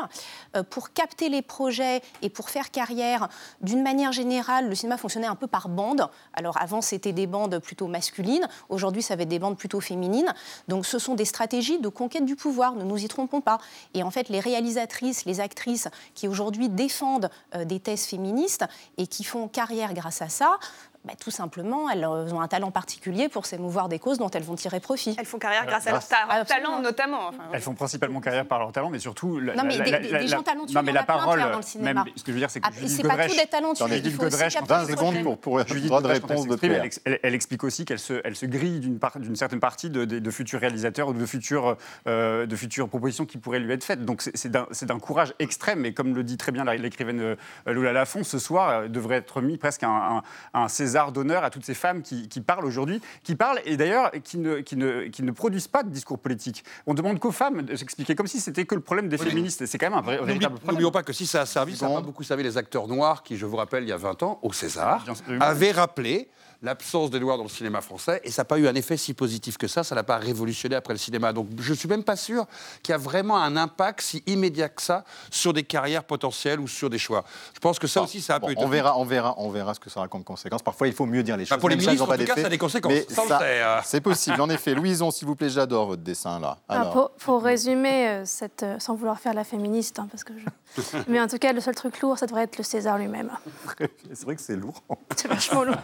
[0.56, 3.28] Euh, pour capter les projets et pour faire carrière,
[3.62, 6.08] d'une manière générale, le cinéma fonctionnait un peu par bande.
[6.34, 8.46] Alors avant, c'était des bandes plutôt masculines.
[8.68, 10.32] Aujourd'hui, ça va être des bandes plutôt féminines.
[10.68, 13.58] Donc ce sont des stratégies de conquête du pouvoir, ne nous y trompons pas.
[13.94, 18.64] Et en fait, les réalisatrices, les actrices qui aujourd'hui défendent euh, des thèses féministes
[18.98, 20.58] et qui font carrière grâce à ça,
[21.04, 24.54] bah, tout simplement, elles ont un talent particulier pour s'émouvoir des causes dont elles vont
[24.54, 25.16] tirer profit.
[25.18, 26.06] Elles font carrière grâce à leur
[26.46, 27.30] talent, notamment.
[27.52, 29.40] elles font principalement carrière par leur talent, mais surtout.
[29.40, 32.04] non, mais des, gens talentueux, non, mais la parole, dans le cinéma.
[32.04, 33.86] Même, ce que je veux dire, c'est que ah, c'est pas tout des talentueux.
[33.88, 36.84] Judith Godrèche, 20 secondes pour, pour Judith droit de réponse de Pierre.
[37.04, 40.60] Elle, elle, explique aussi qu'elle se, elle se grille d'une certaine partie de, de, futurs
[40.60, 44.04] réalisateurs ou de futures, euh, de futures propositions qui pourraient lui être faites.
[44.04, 47.36] Donc c'est d'un courage extrême, et comme le dit très bien l'écrivaine euh,
[47.66, 51.64] Lola Lafont, ce soir euh, devrait être mis presque un, un César d'honneur à toutes
[51.64, 55.30] ces femmes qui, parlent aujourd'hui, qui parlent et d'ailleurs qui ne, qui, ne, qui ne
[55.30, 56.64] produisent pas de discours politique.
[56.86, 59.66] On demande qu'aux femmes de s'expliquer, comme si c'était que le problème des féministes.
[59.66, 60.74] C'est quand même un vrai, véritable problème.
[60.74, 63.22] N'oublions pas que si ça a servi, ça n'a pas beaucoup servi les acteurs noirs
[63.22, 65.04] qui, je vous rappelle, il y a 20 ans, au César,
[65.38, 66.28] avaient rappelé
[66.62, 69.14] l'absence des Noirs dans le cinéma français, et ça n'a pas eu un effet si
[69.14, 71.32] positif que ça, ça n'a pas révolutionné après le cinéma.
[71.32, 72.46] Donc je ne suis même pas sûr
[72.82, 76.68] qu'il y a vraiment un impact si immédiat que ça sur des carrières potentielles ou
[76.68, 77.24] sur des choix.
[77.54, 79.80] Je pense que ça aussi, ça a bon, On verra, on, verra, on verra ce
[79.80, 80.62] que ça aura comme conséquence.
[80.62, 81.58] Parfois, il faut mieux dire les bah, choses.
[81.58, 82.92] pour les ministres, en tout cas, ça a des conséquences.
[83.28, 83.80] Euh.
[83.84, 84.74] C'est possible, en effet.
[84.74, 86.58] Louison, s'il vous plaît, j'adore votre dessin là.
[86.68, 90.32] Ah, pour, résumer, euh, cette, euh, sans vouloir faire la féministe, hein, parce que
[91.08, 93.30] mais en tout cas, le seul truc lourd, ça devrait être le César lui-même.
[93.78, 94.82] c'est vrai que c'est lourd.
[95.16, 95.76] C'est vachement lourd.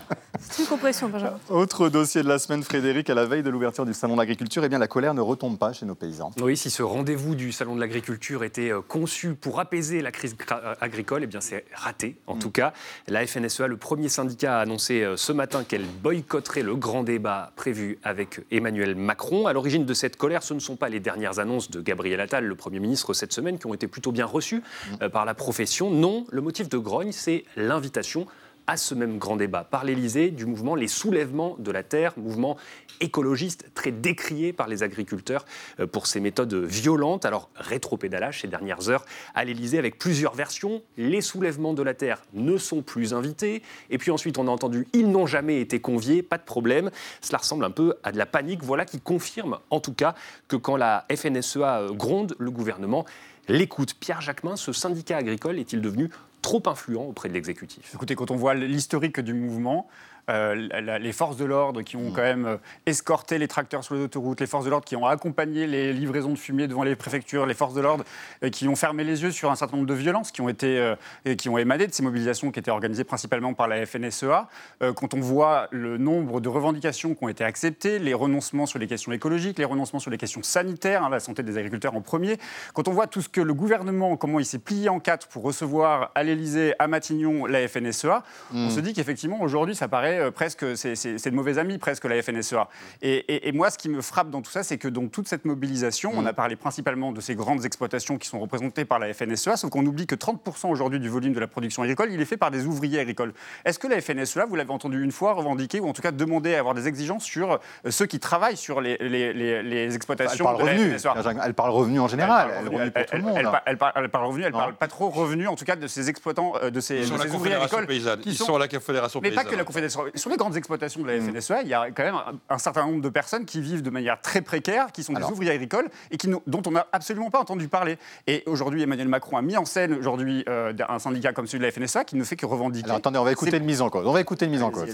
[0.66, 1.38] C'est une compression, Benjamin.
[1.48, 4.64] Autre dossier de la semaine, Frédéric, à la veille de l'ouverture du Salon de l'agriculture,
[4.64, 6.32] eh bien, la colère ne retombe pas chez nos paysans.
[6.42, 10.34] Oui, si ce rendez-vous du Salon de l'agriculture était euh, conçu pour apaiser la crise
[10.50, 12.38] euh, agricole, eh bien, c'est raté, en mm.
[12.40, 12.72] tout cas.
[13.06, 17.52] La FNSEA, le premier syndicat, a annoncé euh, ce matin qu'elle boycotterait le grand débat
[17.54, 19.46] prévu avec Emmanuel Macron.
[19.46, 22.44] À l'origine de cette colère, ce ne sont pas les dernières annonces de Gabriel Attal,
[22.44, 24.64] le Premier ministre, cette semaine, qui ont été plutôt bien reçues
[25.00, 25.10] mm.
[25.10, 25.92] par la profession.
[25.92, 28.26] Non, le motif de grogne, c'est l'invitation
[28.66, 32.56] à ce même grand débat par l'Élysée du mouvement Les Soulèvements de la Terre, mouvement
[33.00, 35.44] écologiste très décrié par les agriculteurs
[35.80, 37.24] euh, pour ses méthodes violentes.
[37.24, 40.82] Alors, rétropédalage ces dernières heures à l'Élysée avec plusieurs versions.
[40.96, 43.62] Les soulèvements de la Terre ne sont plus invités.
[43.90, 46.90] Et puis ensuite, on a entendu ils n'ont jamais été conviés, pas de problème.
[47.20, 48.62] Cela ressemble un peu à de la panique.
[48.62, 50.14] Voilà qui confirme en tout cas
[50.48, 53.04] que quand la FNSEA gronde, le gouvernement
[53.48, 53.94] l'écoute.
[53.94, 56.10] Pierre Jacquemin, ce syndicat agricole est-il devenu
[56.46, 57.90] trop influent auprès de l'exécutif.
[57.92, 59.88] Écoutez, quand on voit l'historique du mouvement,
[60.28, 62.12] euh, les forces de l'ordre qui ont mm.
[62.12, 65.06] quand même euh, escorté les tracteurs sur les autoroutes, les forces de l'ordre qui ont
[65.06, 68.04] accompagné les livraisons de fumier devant les préfectures, les forces de l'ordre
[68.42, 70.94] euh, qui ont fermé les yeux sur un certain nombre de violences qui ont, été,
[71.38, 74.48] qui ont émané de ces mobilisations qui étaient organisées principalement par la FNSEA.
[74.94, 78.86] quand on voit le nombre de revendications qui ont été acceptées, les renoncements sur les
[78.86, 82.38] questions écologiques, les renoncements sur les questions sanitaires, hein, la santé des agriculteurs en premier,
[82.74, 85.42] quand on voit tout ce que le gouvernement, comment il s'est plié en quatre pour
[85.42, 88.70] recevoir à l'Elysée, à Matignon, la FNSEA, on mm.
[88.70, 92.68] se dit qu'effectivement aujourd'hui ça paraît euh, presque, c'est de mauvais amis presque la FNSEA.
[93.02, 96.12] Et, moi, ce qui me frappe dans tout ça, c'est que dans toute cette mobilisation,
[96.14, 96.34] on a mm.
[96.34, 100.06] parlé principalement de ces grandes exploitations qui sont représentées par la FNSEA, sauf qu'on oublie
[100.06, 103.00] que 30% aujourd'hui du volume de la production agricole, il est fait par des ouvriers
[103.00, 103.32] agricoles.
[103.64, 106.54] Est-ce que la FNSEA, vous l'avez entendu une fois, revendiquer ou en tout cas demander
[106.54, 110.62] à avoir des exigences sur euh, ceux qui travaillent sur les, les, exploitations elle parle
[110.62, 110.96] revenu.
[111.44, 112.50] Elle parle revenu en général.
[112.58, 113.60] Elle, parle, elle, tout le monde, hein.
[113.66, 116.70] elle, parle, revenu, elle parle pas trop revenu, en tout cas de ces exploitants, euh,
[116.70, 117.86] de ces, ouvriers agricoles.
[117.86, 119.36] Qui Ils sont, à la Confédération paysanne.
[119.36, 120.04] Mais pas que la Confédération.
[120.14, 121.32] Sur les grandes exploitations de la mm.
[121.32, 122.16] FNSEA, il y a quand même
[122.48, 125.52] un, certain nombre de personnes qui vivent de manière très précaire, qui sont des ouvriers
[125.52, 127.98] agricoles et qui, dont on n'a absolument pas entendu parler.
[128.26, 131.66] Et aujourd'hui, Emmanuel Macron a mis en scène aujourd'hui euh, un syndicat comme celui de
[131.66, 132.86] la FNSEA qui ne fait que revendiquer.
[132.86, 134.06] Alors attendez, on va écouter une mise en cause.
[134.06, 134.92] On va écouter une mise en cause.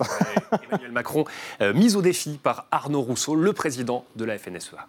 [0.71, 1.25] Emmanuel Macron,
[1.61, 4.87] euh, mise au défi par Arnaud Rousseau, le président de la FNSEA.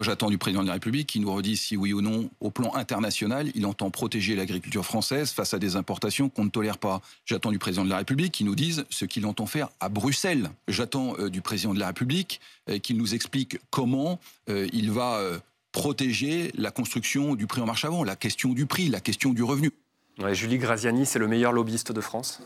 [0.00, 2.74] J'attends du président de la République qui nous redit si oui ou non, au plan
[2.74, 7.00] international, il entend protéger l'agriculture française face à des importations qu'on ne tolère pas.
[7.24, 10.50] J'attends du président de la République qui nous dise ce qu'il entend faire à Bruxelles.
[10.68, 15.20] J'attends euh, du président de la République euh, qu'il nous explique comment euh, il va
[15.72, 19.42] protéger la construction du prix en marche avant, la question du prix, la question du
[19.42, 19.70] revenu.
[20.32, 22.42] Julie Graziani, c'est le meilleur lobbyiste de France?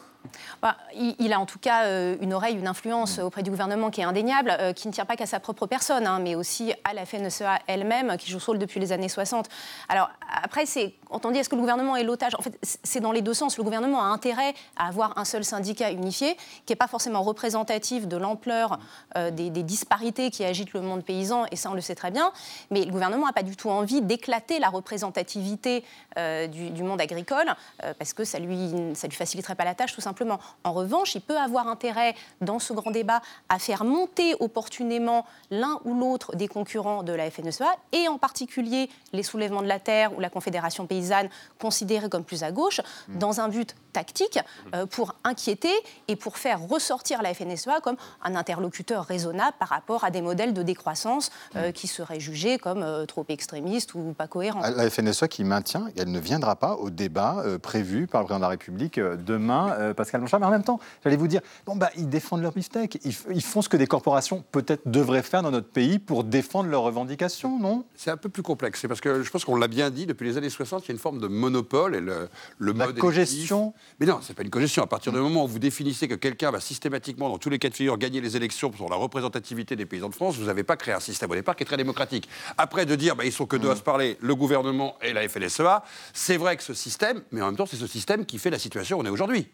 [0.61, 4.01] Bah, il, a en tout cas euh, une oreille, une influence auprès du gouvernement qui
[4.01, 6.95] est indéniable, euh, qui ne tient pas qu'à sa propre personne, hein, mais aussi à
[6.95, 9.49] la FNSEA elle-même, qui joue ce rôle depuis les années 60.
[9.89, 10.11] Alors
[10.43, 10.95] après, c'est,
[11.33, 12.35] dit, est-ce que le gouvernement est l'otage?
[12.39, 13.59] En fait, c'est dans les deux sens.
[13.59, 18.07] Le gouvernement a intérêt à avoir un seul syndicat unifié, qui n'est pas forcément représentatif
[18.07, 18.79] de l'ampleur
[19.17, 22.33] euh, des, disparités qui agitent le monde paysan, et ça on le sait très bien,
[22.71, 25.85] mais le gouvernement n'a pas du tout envie d'éclater la représentativité
[26.17, 27.55] du, monde agricole,
[27.98, 30.40] parce que ça lui, ça lui faciliterait pas la tâche, tout simplement simplement.
[30.62, 35.81] En revanche, il peut avoir intérêt, dans ce grand débat, à faire monter opportunément l'un
[35.85, 40.14] ou l'autre des concurrents de la FNSEA, et en particulier les soulèvements de la terre
[40.14, 43.18] ou la Confédération paysanne, considérés comme plus à gauche, mmh.
[43.18, 44.38] dans un but tactique
[44.75, 45.72] euh, pour inquiéter
[46.09, 50.53] et pour faire ressortir la FNSEA comme un interlocuteur raisonnable par rapport à des modèles
[50.53, 51.72] de décroissance euh, mmh.
[51.72, 54.61] qui seraient jugés comme euh, trop extrémistes ou pas cohérents.
[54.61, 58.43] La FNSEA qui maintient, elle ne viendra pas au débat prévu par le président de
[58.45, 60.41] la République demain Pascal Blanchard.
[60.41, 62.99] Mais en même temps, j'allais vous dire, bon, bah, ils défendent leur beefsteak.
[63.05, 66.69] Ils, ils font ce que des corporations peut-être devraient faire dans notre pays pour défendre
[66.69, 67.85] leurs revendications, non?
[67.95, 68.81] C'est un peu plus complexe.
[68.81, 70.93] C'est parce que je pense qu'on l'a bien dit, depuis les années 60, il y
[70.93, 73.75] a une forme de monopole et le, le La cogestion?
[74.01, 74.83] Mais non, c'est pas une cogestion.
[74.83, 77.69] À partir du moment où vous définissez que quelqu'un va systématiquement, dans tous les cas
[77.69, 80.77] de figure, gagner les élections pour la représentativité des paysans de France, vous n'avez pas
[80.77, 82.29] créé un système au départ qui est très démocratique.
[82.59, 85.29] Après, de dire, bah, ils sont que deux à se parler, le gouvernement et la
[85.29, 88.50] FNSEA, c'est vrai que ce système, mais en même temps, c'est ce système qui fait
[88.50, 89.48] la situation où on est aujourd'hui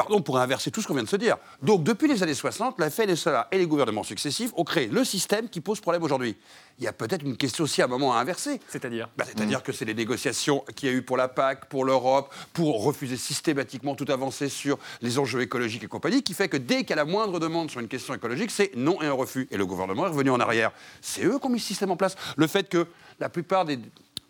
[0.00, 1.36] pardon, pour inverser tout ce qu'on vient de se dire.
[1.62, 5.50] Donc, depuis les années 60, la FNSEA et les gouvernements successifs ont créé le système
[5.50, 6.36] qui pose problème aujourd'hui.
[6.78, 8.60] Il y a peut-être une question aussi à un moment à inverser.
[8.68, 11.84] C'est-à-dire bah, C'est-à-dire que c'est les négociations qu'il y a eu pour la PAC, pour
[11.84, 16.56] l'Europe, pour refuser systématiquement toute avancée sur les enjeux écologiques et compagnie, qui fait que
[16.56, 19.12] dès qu'il y a la moindre demande sur une question écologique, c'est non et un
[19.12, 19.48] refus.
[19.50, 20.72] Et le gouvernement est revenu en arrière.
[21.02, 22.16] C'est eux qui ont mis ce système en place.
[22.38, 22.86] Le fait que
[23.18, 23.78] la plupart des...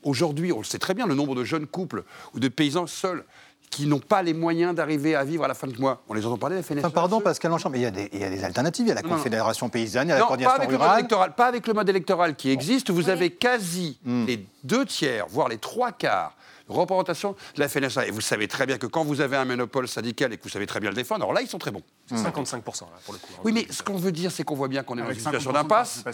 [0.03, 3.25] Aujourd'hui, on le sait très bien, le nombre de jeunes couples ou de paysans seuls
[3.71, 6.03] qui n'ont pas les moyens d'arriver à vivre à la fin du mois.
[6.09, 8.21] On les entend parler, la FNSEA Pardon, Pascal Longchamp, mais il y, a des, il
[8.21, 8.87] y, a des, alternatives.
[8.87, 10.89] Il y a la Confédération paysanne, il y a la coordination pas avec rurale.
[10.89, 12.91] Le mode électoral, pas avec le mode électoral qui existe.
[12.91, 14.25] Vous avez quasi hmm.
[14.27, 16.35] les deux tiers, voire les trois quarts
[16.71, 18.07] représentation de la FNSA.
[18.07, 20.49] Et vous savez très bien que quand vous avez un monopole syndical et que vous
[20.49, 21.83] savez très bien le défendre, alors là, ils sont très bons.
[22.13, 23.33] 55% là, pour le coup.
[23.45, 25.53] Oui, mais ce qu'on veut dire, c'est qu'on voit bien qu'on est dans une situation
[25.53, 26.05] d'impasse.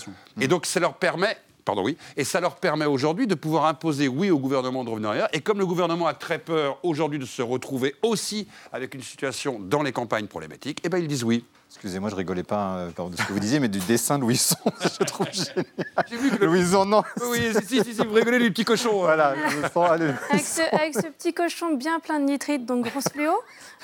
[0.40, 1.96] Et donc, ça leur permet Pardon, oui.
[2.16, 5.26] Et ça leur permet aujourd'hui de pouvoir imposer, oui, au gouvernement de revenir.
[5.32, 9.58] Et comme le gouvernement a très peur aujourd'hui de se retrouver aussi avec une situation
[9.58, 11.44] dans les campagnes problématiques, eh bien, ils disent oui.
[11.68, 14.56] Excusez-moi, je rigolais pas hein, de ce que vous disiez, mais du dessin de Louison,
[14.80, 15.66] je trouve génial.
[16.08, 16.46] J'ai vu que le...
[16.46, 17.02] Louison, non.
[17.28, 19.02] Oui, si, si, si, vous rigolez du petit cochon.
[19.02, 19.04] Hein.
[19.04, 20.10] Voilà, je sens, allez.
[20.30, 23.32] Avec, ce, avec ce, petit cochon bien plein de nitrite, donc grosse fluo.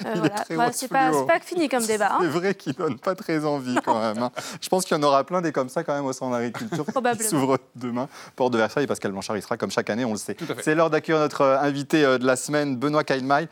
[0.06, 0.44] Euh, voilà.
[0.50, 2.14] Bah, c'est pas, pas, fini comme débat.
[2.14, 2.18] Hein.
[2.22, 4.22] C'est vrai qu'il donne pas très envie quand même.
[4.22, 4.30] Hein.
[4.60, 6.86] Je pense qu'il y en aura plein des comme ça quand même au centre d'agriculture
[6.86, 8.86] qui s'ouvre demain, porte de Versailles.
[8.86, 10.36] Pascal Blanchard, il sera comme chaque année, on le sait.
[10.62, 13.48] C'est l'heure d'accueillir notre euh, invité euh, de la semaine, Benoît Kailmail,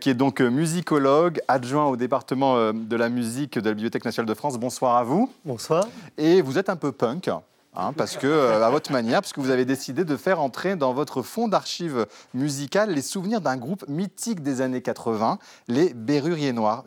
[0.00, 4.34] qui est donc musicologue, adjoint au département de la musique de la Bibliothèque nationale de
[4.34, 4.56] France.
[4.56, 5.28] Bonsoir à vous.
[5.44, 5.88] Bonsoir.
[6.16, 7.28] Et vous êtes un peu punk.
[7.76, 10.94] Hein, parce que, à votre manière, parce que vous avez décidé de faire entrer dans
[10.94, 16.84] votre fonds d'archives musicales les souvenirs d'un groupe mythique des années 80, les Berruriers Noirs.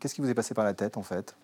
[0.00, 1.34] Qu'est-ce qui vous est passé par la tête, en fait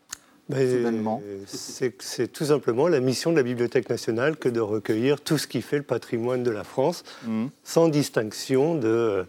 [1.46, 5.60] c'est tout simplement la mission de la Bibliothèque nationale que de recueillir tout ce qui
[5.60, 7.48] fait le patrimoine de la France, mmh.
[7.64, 9.26] sans distinction de,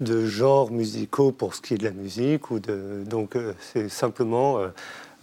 [0.00, 2.50] de genres musicaux pour ce qui est de la musique.
[2.50, 4.68] Ou de, donc euh, c'est simplement euh,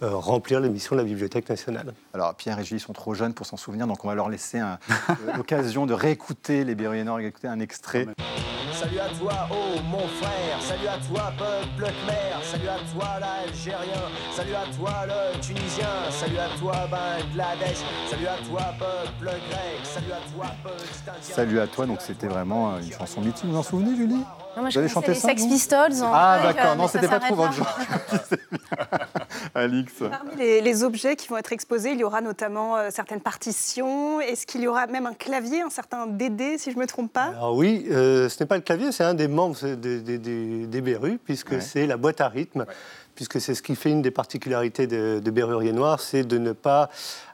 [0.02, 1.94] euh, remplir les missions de la Bibliothèque nationale.
[2.12, 4.60] Alors Pierre et Julie sont trop jeunes pour s'en souvenir, donc on va leur laisser
[5.36, 8.06] l'occasion de réécouter les Berruyenors, écouter un extrait.
[8.72, 14.02] Salut à toi, oh mon frère, salut à toi, peuple khmer, salut à toi, l'Algérien,
[14.34, 17.78] salut à toi, le Tunisien, salut à toi, Bangladesh,
[18.10, 20.82] salut à toi, peuple grec, salut à toi, peuple
[21.22, 24.24] Salut à toi, donc c'était vraiment une chanson mythique, vous vous en souvenez, Julie?
[24.56, 25.92] Non, moi, je Vous chanté les Sex Pistols.
[26.02, 27.78] ah, d'accord, non, c'était pas trop votre genre.
[29.54, 29.92] Alix.
[29.98, 34.20] Parmi les, objets qui vont être exposés, il y aura notamment euh, certaines partitions.
[34.20, 37.12] Est-ce qu'il y aura même un clavier, un certain DD, si je ne me trompe
[37.12, 37.32] pas?
[37.36, 41.18] Alors oui, euh, ce n'est pas le clavier, c'est un des membres des, des, des,
[41.24, 42.66] puisque c'est la boîte à rythme.
[43.16, 46.52] Puisque c'est ce qui fait une des particularités de, de Berrurier Noir, c'est de ne
[46.52, 46.90] pas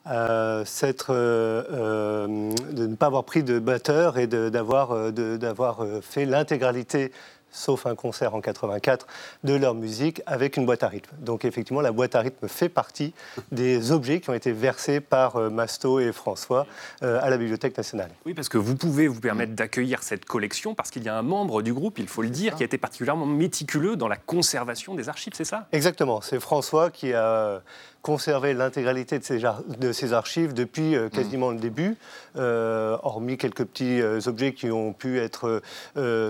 [0.06, 7.12] euh, de ne pas avoir pris de batteur et d'avoir fait l'intégralité
[7.52, 9.06] sauf un concert en 84,
[9.44, 11.14] de leur musique avec une boîte à rythme.
[11.20, 13.14] Donc effectivement, la boîte à rythme fait partie
[13.52, 16.66] des objets qui ont été versés par euh, Masto et François
[17.02, 18.10] euh, à la Bibliothèque nationale.
[18.26, 21.22] Oui, parce que vous pouvez vous permettre d'accueillir cette collection parce qu'il y a un
[21.22, 24.94] membre du groupe, il faut le dire, qui a été particulièrement méticuleux dans la conservation
[24.94, 25.68] des archives, c'est ça?
[25.72, 27.62] Exactement, c'est François qui a
[28.02, 29.40] conservé l'intégralité de ces,
[29.78, 31.96] de ces archives depuis euh, quasiment le début,
[32.36, 35.62] euh, hormis quelques petits euh, objets qui ont pu être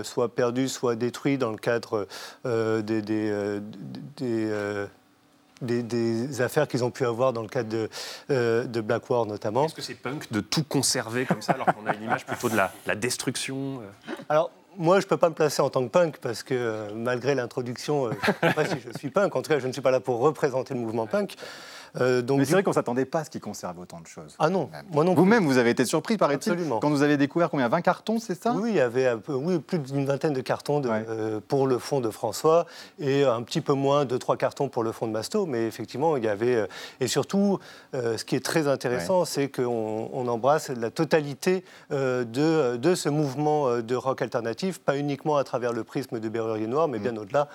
[0.03, 2.07] soit perdus, soit détruits dans le cadre
[2.45, 3.01] des,
[5.61, 7.89] des, des affaires qu'ils ont pu avoir dans le cadre de,
[8.65, 9.65] de Black War notamment.
[9.65, 12.49] Est-ce que c'est punk de tout conserver comme ça alors qu'on a une image plutôt
[12.49, 13.81] de la, la destruction
[14.29, 17.35] Alors, moi, je ne peux pas me placer en tant que punk parce que malgré
[17.35, 19.35] l'introduction, je ne sais pas si je suis punk.
[19.35, 21.35] En tout cas, je ne suis pas là pour représenter le mouvement punk.
[22.01, 24.07] Euh, donc, Mais c'est vrai qu'on ne s'attendait pas à ce qu'ils conserve autant de
[24.07, 24.35] choses.
[24.39, 27.67] Ah non, moi non Vous-même, vous avez été surpris, paraît-il, quand vous avez découvert combien
[27.67, 28.53] 20 cartons, c'est ça?
[28.53, 32.09] Oui, il y avait oui, plus d'une vingtaine de cartons euh, pour le fond de
[32.09, 32.65] François
[32.99, 35.45] et un petit peu moins, de trois cartons pour le fond de Masto.
[35.45, 36.55] Mais effectivement, il y avait.
[36.55, 36.67] Euh,
[36.99, 37.59] et surtout,
[37.93, 43.79] ce qui est très intéressant, c'est qu'on on embrasse la totalité de, de, ce mouvement
[43.79, 47.01] de rock alternatif, pas uniquement à travers le prisme de Berrurier Noir, mais mm.
[47.01, 47.49] bien au-delà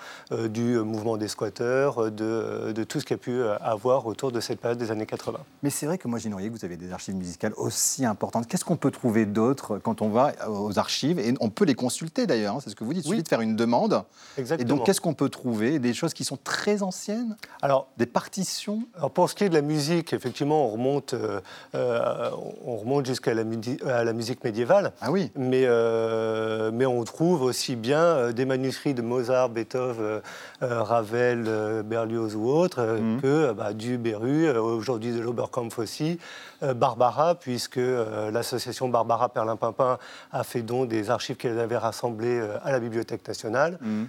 [0.48, 4.41] du mouvement des squatteurs, de, de tout ce qu'il y a pu avoir autour de
[4.41, 5.38] cette période des années 80.
[5.62, 8.47] Mais c'est vrai que moi j'ignorais que vous avez des archives musicales aussi importantes.
[8.47, 12.27] Qu'est-ce qu'on peut trouver d'autre quand on va aux archives Et on peut les consulter
[12.27, 14.05] d'ailleurs, hein, c'est ce que vous dites, il suffit de faire une demande.
[14.37, 14.67] Exactement.
[14.67, 15.79] Et donc qu'est-ce qu'on peut trouver?
[15.79, 17.37] Des choses qui sont très anciennes?
[17.62, 18.83] Alors, Des partitions?
[18.97, 21.41] alors Pour ce qui est de la musique, effectivement, on remonte, euh,
[21.75, 22.31] euh,
[22.64, 23.43] on remonte jusqu'à la,
[23.87, 24.93] à la musique médiévale.
[25.01, 30.21] Ah oui mais, euh, mais on trouve aussi bien des manuscrits de Mozart, Beethoven,
[30.61, 33.21] Ravel, Berlioz ou autres mmh.
[33.21, 36.18] que bah, du euh, aujourd'hui de l'Oberkampf aussi,
[36.62, 39.98] euh, Barbara, puisque euh, l'association Barbara Perlin-Pimpin
[40.33, 44.04] a fait don des archives qu'elle avait rassemblées à la Bibliothèque nationale, mmh.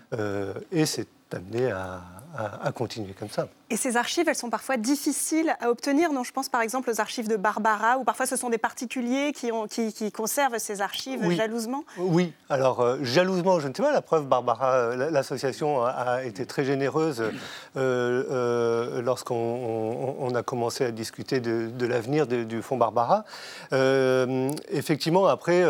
[0.72, 2.02] et c'est amené à,
[2.64, 3.48] à, continuer comme ça.
[3.72, 6.12] Et ces archives, elles sont parfois difficiles à obtenir.
[6.12, 9.32] Non, je pense par exemple aux archives de Barbara, où parfois ce sont des particuliers
[9.32, 11.84] qui, ont, qui, conservent ces archives jalousement.
[11.98, 13.92] Oui, alors euh, jalousement, je ne sais pas.
[13.92, 17.24] La preuve, Barbara, euh, l'association a, été très généreuse
[17.78, 23.24] euh, lorsqu'on a commencé à discuter de, l'avenir du fonds Barbara.
[23.72, 25.64] effectivement, après,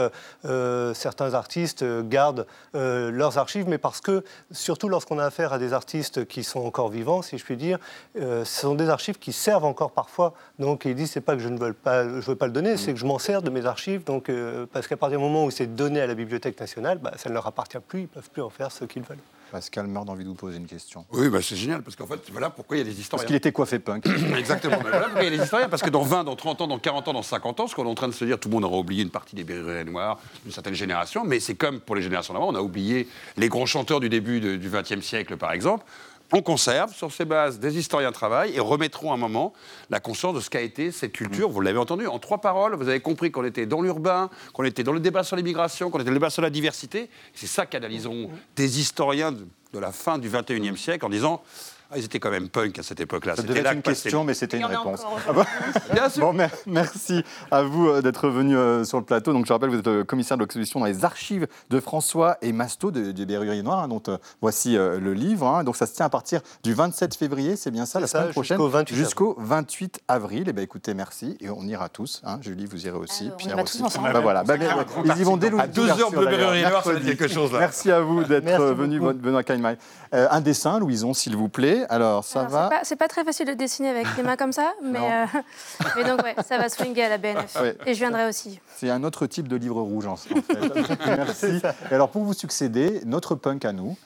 [0.93, 6.25] certains artistes gardent leurs archives, mais parce que, surtout lorsqu'on a affaire à des artistes
[6.25, 7.79] qui sont encore vivants, si je puis dire,
[8.17, 10.33] euh, ce sont des archives qui servent encore parfois.
[10.57, 12.77] Donc ils disent c'est pas que je ne veux pas, je veux pas le donner,
[12.77, 14.03] c'est que je m'en sers de mes archives.
[14.03, 17.13] Donc euh, parce qu'à partir du moment où c'est donné à la Bibliothèque nationale, bah,
[17.17, 19.17] ça ne leur appartient plus, ils peuvent plus en faire ce qu'ils veulent.
[19.51, 21.05] Pascal meurt d'envie de vous poser une question.
[21.11, 23.09] Oui, bah c'est génial, parce qu'en fait, voilà pourquoi il y a des historiens.
[23.17, 24.05] Parce qu'il était coiffé punk.
[24.37, 24.77] Exactement.
[24.79, 26.79] voilà pourquoi il y a des historiens, parce que dans 20, dans 30 ans, dans
[26.79, 28.53] 40 ans, dans 50 ans, ce qu'on est en train de se dire, tout le
[28.53, 31.95] monde aura oublié une partie des Bérets noirs d'une certaine génération, mais c'est comme pour
[31.95, 35.51] les générations d'avant, on a oublié les grands chanteurs du début du XXe siècle, par
[35.51, 35.83] exemple
[36.31, 39.53] on conserve sur ces bases des historiens travaillent et remettront un moment
[39.89, 41.49] la conscience de ce qu'a été cette culture.
[41.49, 44.83] Vous l'avez entendu, en trois paroles, vous avez compris qu'on était dans l'urbain, qu'on était
[44.83, 47.09] dans le débat sur l'immigration, qu'on était dans le débat sur la diversité.
[47.33, 51.41] C'est ça qu'analysons des historiens de, de la fin du 21e siècle en disant
[51.91, 53.35] ah, ils étaient quand même punk à cette époque-là.
[53.35, 55.01] Ça devait être une question, mais c'était une réponse.
[55.27, 55.43] Ah bon
[55.93, 56.31] Bien sûr.
[56.31, 59.33] Bon, merci à vous euh, d'être venu euh, sur le plateau.
[59.33, 62.51] Donc, je rappelle, vous êtes euh, commissaire de l'exposition dans les archives de François et
[62.51, 64.03] Masto de, du Berrurier Noir, hein, dont
[64.39, 65.47] voici le livre.
[65.47, 65.63] Hein.
[65.63, 68.59] Donc, ça se tient à partir du 27 février, c'est bien ça, la semaine prochaine,
[68.91, 70.41] jusqu'au 28, avril.
[70.41, 71.37] Et eh ben, écoutez, merci.
[71.41, 72.21] Et on ira tous.
[72.23, 72.37] Hein.
[72.41, 73.31] Julie, vous irez aussi.
[73.39, 73.81] Pierre on aussi.
[73.81, 74.13] Ensemble.
[74.13, 74.43] Bah, voilà.
[74.43, 74.57] Bah,
[75.05, 77.51] ils y vont dès À deux heures de Berrurier Noir, ça va quelque chose.
[77.51, 77.59] Là.
[77.59, 79.79] Merci à vous d'être venu, Benoît Kainmai.
[80.11, 81.78] un dessin, Louison, s'il vous plaît.
[81.89, 84.99] Alors, ça va c'est pas, très facile de dessiner avec les mains comme ça, mais,
[84.99, 85.25] euh,
[85.95, 87.57] mais donc ouais, ça va swinger à la BNF.
[87.85, 88.59] Et je viendrai aussi.
[88.75, 90.35] C'est un autre type de livre rouge en fait.
[91.05, 91.61] Merci.
[91.91, 93.97] Alors pour vous succéder, notre punk à nous.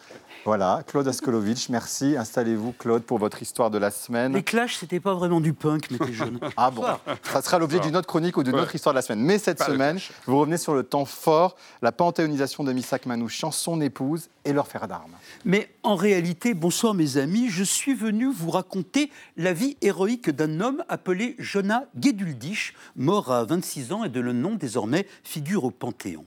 [0.46, 2.18] Voilà, Claude Askolovitch, merci.
[2.18, 4.34] Installez-vous, Claude, pour votre histoire de la semaine.
[4.34, 6.38] Les Clash, c'était pas vraiment du punk, mais t'es jeune.
[6.58, 6.84] ah bon
[7.24, 9.22] Ça sera l'objet d'une autre chronique ou d'une autre histoire de la semaine.
[9.24, 13.80] Mais cette semaine, vous revenez sur le temps fort, la panthéonisation de Misak Manouchian, son
[13.80, 15.14] épouse et leur fer d'armes.
[15.46, 20.60] Mais en réalité, bonsoir mes amis, je suis venu vous raconter la vie héroïque d'un
[20.60, 25.72] homme appelé Jonah Geduldish, mort à 26 ans et de le nom désormais figure au
[25.72, 26.26] Panthéon.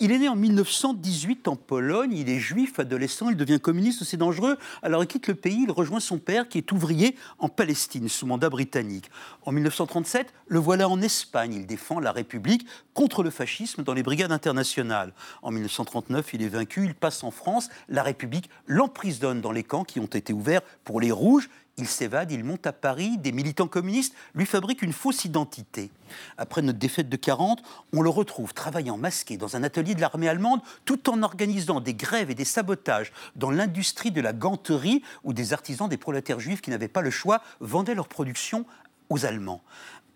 [0.00, 4.16] Il est né en 1918 en Pologne, il est juif, adolescent, il devient communiste, c'est
[4.16, 4.58] dangereux.
[4.82, 8.26] Alors il quitte le pays, il rejoint son père qui est ouvrier en Palestine sous
[8.26, 9.10] mandat britannique.
[9.44, 14.02] En 1937, le voilà en Espagne, il défend la République contre le fascisme dans les
[14.02, 15.12] brigades internationales.
[15.42, 19.84] En 1939, il est vaincu, il passe en France, la République l'emprisonne dans les camps
[19.84, 21.48] qui ont été ouverts pour les rouges
[21.78, 25.90] il s'évade, il monte à Paris, des militants communistes lui fabriquent une fausse identité.
[26.38, 27.62] Après notre défaite de 40,
[27.92, 31.92] on le retrouve travaillant masqué dans un atelier de l'armée allemande tout en organisant des
[31.92, 36.62] grèves et des sabotages dans l'industrie de la ganterie où des artisans des prolétaires juifs
[36.62, 38.64] qui n'avaient pas le choix vendaient leur production
[39.10, 39.60] aux Allemands.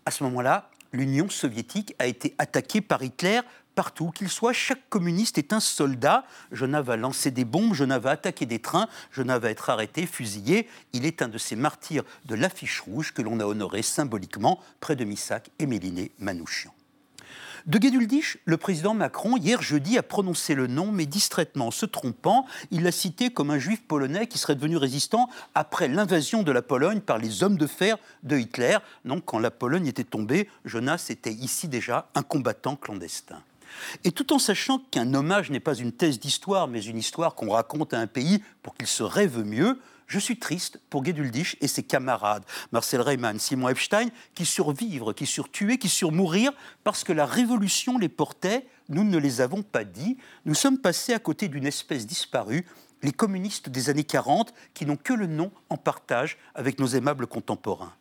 [0.07, 3.41] À ce moment-là, l'Union soviétique a été attaquée par Hitler
[3.75, 6.25] partout qu'il soit, chaque communiste est un soldat.
[6.51, 10.67] Jonah va lancer des bombes, Jonah va attaquer des trains, Jonah va être arrêté, fusillé.
[10.93, 14.95] Il est un de ces martyrs de l'affiche rouge que l'on a honoré symboliquement près
[14.95, 16.73] de Missak et Méliné Manouchian.
[17.67, 22.47] De Geduldish, le président Macron, hier jeudi, a prononcé le nom, mais distraitement, se trompant.
[22.71, 26.63] Il l'a cité comme un juif polonais qui serait devenu résistant après l'invasion de la
[26.63, 28.77] Pologne par les hommes de fer de Hitler.
[29.05, 33.43] Donc, quand la Pologne était tombée, Jonas était ici déjà un combattant clandestin.
[34.03, 37.51] Et tout en sachant qu'un hommage n'est pas une thèse d'histoire, mais une histoire qu'on
[37.51, 39.79] raconte à un pays pour qu'il se rêve mieux,
[40.11, 42.43] je suis triste pour Geduldish et ses camarades,
[42.73, 46.51] Marcel Reimann, Simon Epstein, qui survivent, qui surtuer, qui surmourir,
[46.83, 51.13] parce que la révolution les portait, nous ne les avons pas dit, nous sommes passés
[51.13, 52.65] à côté d'une espèce disparue,
[53.03, 57.25] les communistes des années 40, qui n'ont que le nom en partage avec nos aimables
[57.25, 57.93] contemporains.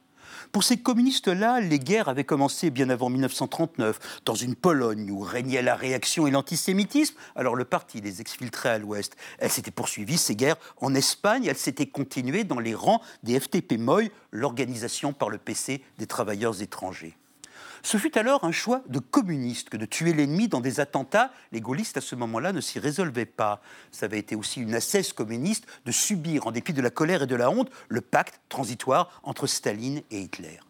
[0.53, 5.62] Pour ces communistes-là, les guerres avaient commencé bien avant 1939, dans une Pologne où régnait
[5.62, 7.14] la réaction et l'antisémitisme.
[7.37, 9.16] Alors le parti les exfiltrait à l'ouest.
[9.39, 11.45] Elles s'étaient poursuivies, ces guerres, en Espagne.
[11.47, 17.16] Elles s'étaient continuées dans les rangs des FTP-MOI, l'organisation par le PC des travailleurs étrangers.
[17.83, 21.31] Ce fut alors un choix de communistes que de tuer l'ennemi dans des attentats.
[21.53, 23.62] Les gaullistes, à ce moment-là, ne s'y résolvaient pas.
[23.91, 27.26] Ça avait été aussi une assesse communiste de subir, en dépit de la colère et
[27.26, 30.61] de la honte, le pacte transitoire entre Staline et Hitler.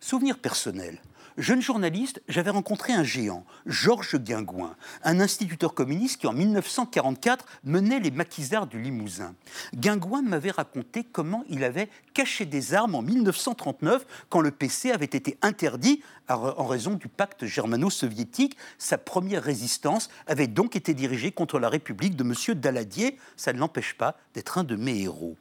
[0.00, 1.00] Souvenir personnel.
[1.36, 7.98] Jeune journaliste, j'avais rencontré un géant, Georges Guingouin, un instituteur communiste qui en 1944 menait
[7.98, 9.34] les maquisards du Limousin.
[9.74, 15.06] Guingouin m'avait raconté comment il avait caché des armes en 1939 quand le PC avait
[15.06, 18.56] été interdit en raison du pacte germano-soviétique.
[18.78, 22.54] Sa première résistance avait donc été dirigée contre la République de M.
[22.60, 23.18] Daladier.
[23.36, 25.36] Ça ne l'empêche pas d'être un de mes héros.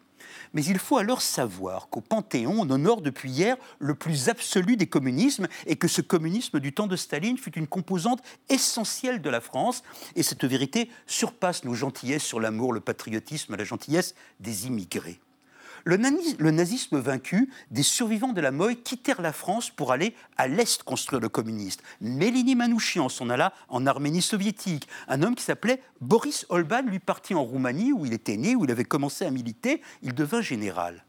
[0.53, 4.87] Mais il faut alors savoir qu'au Panthéon, on honore depuis hier le plus absolu des
[4.87, 9.41] communismes et que ce communisme du temps de Staline fut une composante essentielle de la
[9.41, 9.83] France.
[10.15, 15.19] Et cette vérité surpasse nos gentillesses sur l'amour, le patriotisme, la gentillesse des immigrés.
[15.85, 20.83] Le, nazisme vaincu, des survivants de la Moï quittèrent la France pour aller à l'Est
[20.83, 21.83] construire le communiste.
[21.99, 24.87] Mélini Manouchian s'en alla en Arménie soviétique.
[25.07, 28.63] Un homme qui s'appelait Boris Olban lui partit en Roumanie où il était né, où
[28.63, 29.81] il avait commencé à militer.
[30.01, 31.03] Il devint général.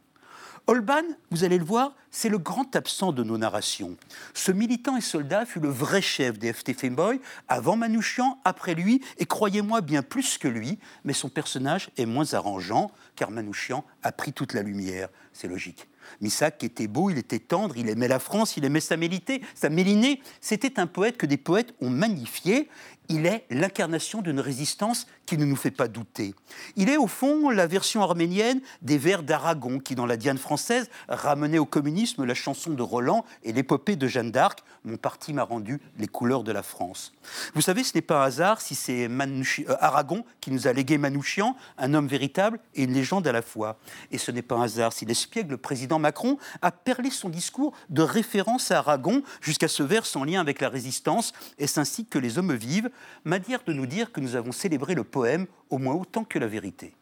[0.66, 3.98] Holban, vous allez le voir, c'est le grand absent de nos narrations.
[4.32, 9.02] Ce militant et soldat fut le vrai chef des FT Femboy, avant Manouchian, après lui,
[9.18, 14.10] et croyez-moi bien plus que lui, mais son personnage est moins arrangeant, car Manouchian a
[14.10, 15.86] pris toute la lumière, c'est logique.
[16.22, 19.68] Missac était beau, il était tendre, il aimait la France, il aimait sa mélité, sa
[19.68, 20.20] mélinée.
[20.40, 22.68] C'était un poète que des poètes ont magnifié.
[23.08, 26.34] Il est l'incarnation d'une résistance qui ne nous fait pas douter.
[26.76, 30.88] Il est au fond la version arménienne des vers d'Aragon qui, dans la Diane française,
[31.08, 34.62] ramenait au communisme la chanson de Roland et l'épopée de Jeanne d'Arc.
[34.84, 37.14] Mon parti m'a rendu les couleurs de la France.
[37.54, 40.98] Vous savez, ce n'est pas un hasard si c'est euh, Aragon qui nous a légué
[40.98, 43.78] Manouchian, un homme véritable et une légende à la fois.
[44.10, 47.72] Et ce n'est pas un hasard si l'espiègle le président Macron a perlé son discours
[47.88, 51.32] de référence à Aragon jusqu'à ce vers sans lien avec la résistance.
[51.58, 52.90] Est-ce ainsi que les hommes vivent?
[53.24, 56.46] Manière de nous dire que nous avons célébré le poème au moins autant que la
[56.46, 56.94] vérité.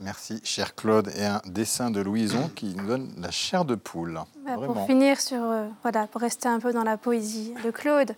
[0.00, 1.10] Merci, cher Claude.
[1.16, 4.20] Et un dessin de Louison qui nous donne la chair de poule.
[4.46, 8.14] Bah, pour finir sur, euh, voilà, pour rester un peu dans la poésie de Claude,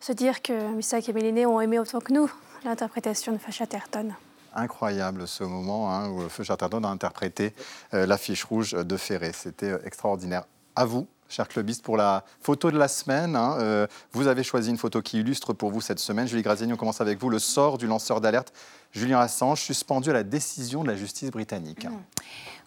[0.00, 2.30] se dire que Missak et Méliné ont aimé autant que nous
[2.64, 4.14] l'interprétation de Chatterton.
[4.54, 7.52] Incroyable ce moment hein, où Chatterton a interprété
[7.92, 9.32] euh, l'affiche rouge de Ferré.
[9.34, 10.44] C'était euh, extraordinaire.
[10.76, 13.36] À vous, cher clubiste, pour la photo de la semaine.
[13.36, 16.28] Hein, vous avez choisi une photo qui illustre pour vous cette semaine.
[16.28, 17.30] Julie Graziani, on commence avec vous.
[17.30, 18.52] Le sort du lanceur d'alerte
[18.94, 21.86] Julien Assange, suspendu à la décision de la justice britannique.
[21.86, 21.98] Mmh.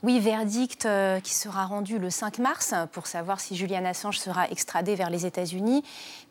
[0.04, 4.48] Oui, verdict euh, qui sera rendu le 5 mars pour savoir si Julian Assange sera
[4.50, 5.84] extradé vers les États-Unis.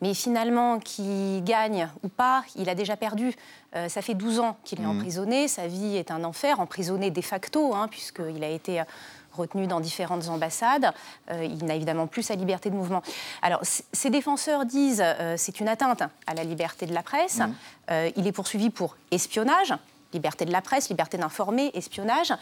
[0.03, 3.35] Mais finalement, qu'il gagne ou pas, il a déjà perdu.
[3.75, 4.99] Euh, ça fait 12 ans qu'il est mmh.
[4.99, 5.49] emprisonné.
[5.49, 8.83] Sa vie est un enfer, emprisonné de facto, hein, puisqu'il a été
[9.37, 10.93] retenu dans différentes ambassades.
[11.31, 13.03] Euh, il n'a évidemment plus sa liberté de mouvement.
[13.43, 17.39] Alors, ses défenseurs disent euh, c'est une atteinte à la liberté de la presse.
[17.39, 17.55] Mmh.
[17.91, 19.75] Euh, il est poursuivi pour espionnage,
[20.13, 22.33] liberté de la presse, liberté d'informer, espionnage.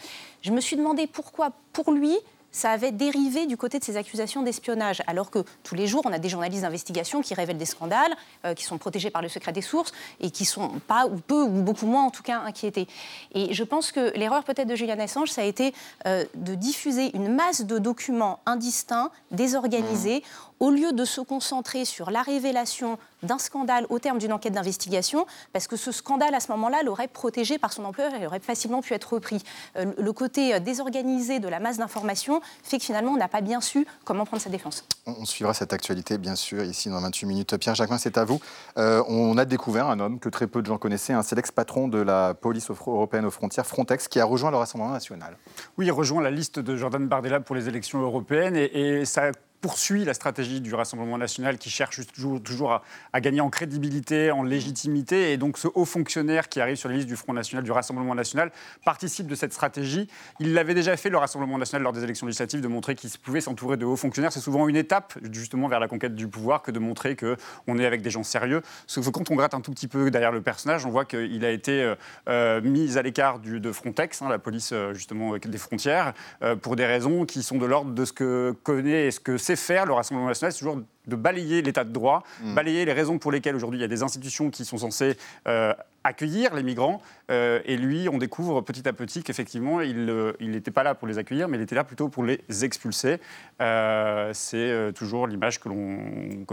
[0.41, 2.17] Je me suis demandé pourquoi, pour lui,
[2.55, 6.13] ça avait dérivé du côté de ces accusations d'espionnage, alors que tous les jours, on
[6.13, 9.51] a des journalistes d'investigation qui révèlent des scandales, euh, qui sont protégés par le secret
[9.51, 9.91] des sources
[10.21, 12.87] et qui sont pas, ou peu, ou beaucoup moins en tout cas, inquiétés.
[13.33, 15.73] Et je pense que l'erreur peut-être de Julian Assange, ça a été
[16.07, 21.85] euh, de diffuser une masse de documents indistincts, désorganisés, mmh au lieu de se concentrer
[21.85, 26.39] sur la révélation d'un scandale au terme d'une enquête d'investigation, parce que ce scandale, à
[26.39, 29.43] ce moment-là, l'aurait protégé par son employeur et aurait facilement pu être repris.
[29.77, 33.41] Euh, le côté euh, désorganisé de la masse d'informations fait que finalement, on n'a pas
[33.41, 34.85] bien su comment prendre sa défense.
[35.05, 37.57] On suivra cette actualité, bien sûr, ici dans 28 minutes.
[37.57, 38.39] Pierre Jacquin, c'est à vous.
[38.77, 41.87] Euh, on a découvert un homme que très peu de gens connaissaient, un c'est l'ex-patron
[41.87, 45.37] de la police européenne aux frontières, Frontex, qui a rejoint le Rassemblement national.
[45.77, 48.65] Oui, il rejoint la liste de Jordan Bardella pour les élections européennes et,
[49.01, 49.31] et ça
[49.61, 52.81] poursuit la stratégie du Rassemblement national qui cherche toujours,
[53.13, 55.31] à, gagner en crédibilité, en légitimité.
[55.31, 58.15] Et donc ce haut fonctionnaire qui arrive sur la liste du Front national, du Rassemblement
[58.15, 58.51] national,
[58.85, 60.07] participe de cette stratégie.
[60.39, 63.41] Il l'avait déjà fait, le Rassemblement national, lors des élections législatives, de montrer qu'il pouvait
[63.41, 64.31] s'entourer de hauts fonctionnaires.
[64.31, 67.85] C'est souvent une étape, justement, vers la conquête du pouvoir que de montrer qu'on est
[67.85, 68.61] avec des gens sérieux.
[68.87, 71.43] Sauf que quand on gratte un tout petit peu derrière le personnage, on voit qu'il
[71.45, 71.95] a été euh,
[72.29, 76.13] euh, mis à l'écart de Frontex, hein, la police, euh, justement, des frontières,
[76.61, 79.55] pour des raisons qui sont de l'ordre de ce que connaît et ce que c'est
[79.55, 82.55] faire, le Rassemblement national, c'est toujours de balayer l'état de droit, mm.
[82.55, 85.17] balayer les raisons pour lesquelles aujourd'hui il y a des institutions qui sont censées
[85.47, 85.71] euh,
[86.03, 86.99] accueillir les migrants.
[87.29, 91.19] Euh, et lui, on découvre petit à petit qu'effectivement, il n'était pas là pour les
[91.19, 93.19] accueillir, mais il était là plutôt pour les expulser.
[93.61, 96.43] Euh, c'est toujours l'image que l'on,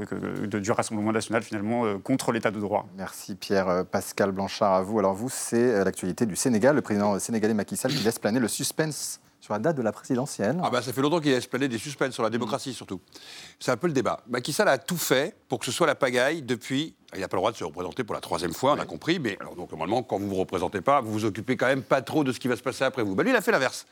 [0.47, 2.87] du Rassemblement national finalement contre l'état de droit.
[2.99, 3.87] Merci Pierre.
[3.91, 4.99] Pascal Blanchard, à vous.
[4.99, 6.77] Alors vous, c'est l'actualité du Sénégal.
[6.77, 9.91] Le président sénégalais Macky Sall qui laisse planer le suspense sur la date de la
[9.91, 10.57] présidentielle.
[10.63, 13.01] Ah bah ça fait longtemps qu'il a des suspens sur la démocratie surtout.
[13.59, 14.21] C'est un peu le débat.
[14.29, 16.95] Macky Sall a tout fait pour que ce soit la pagaille depuis.
[17.13, 19.19] Il n'a pas le droit de se représenter pour la troisième fois, on a compris.
[19.19, 22.03] Mais alors donc normalement, quand vous vous représentez pas, vous vous occupez quand même pas
[22.03, 23.17] trop de ce qui va se passer après vous.
[23.17, 23.85] Bah, lui, il a fait l'inverse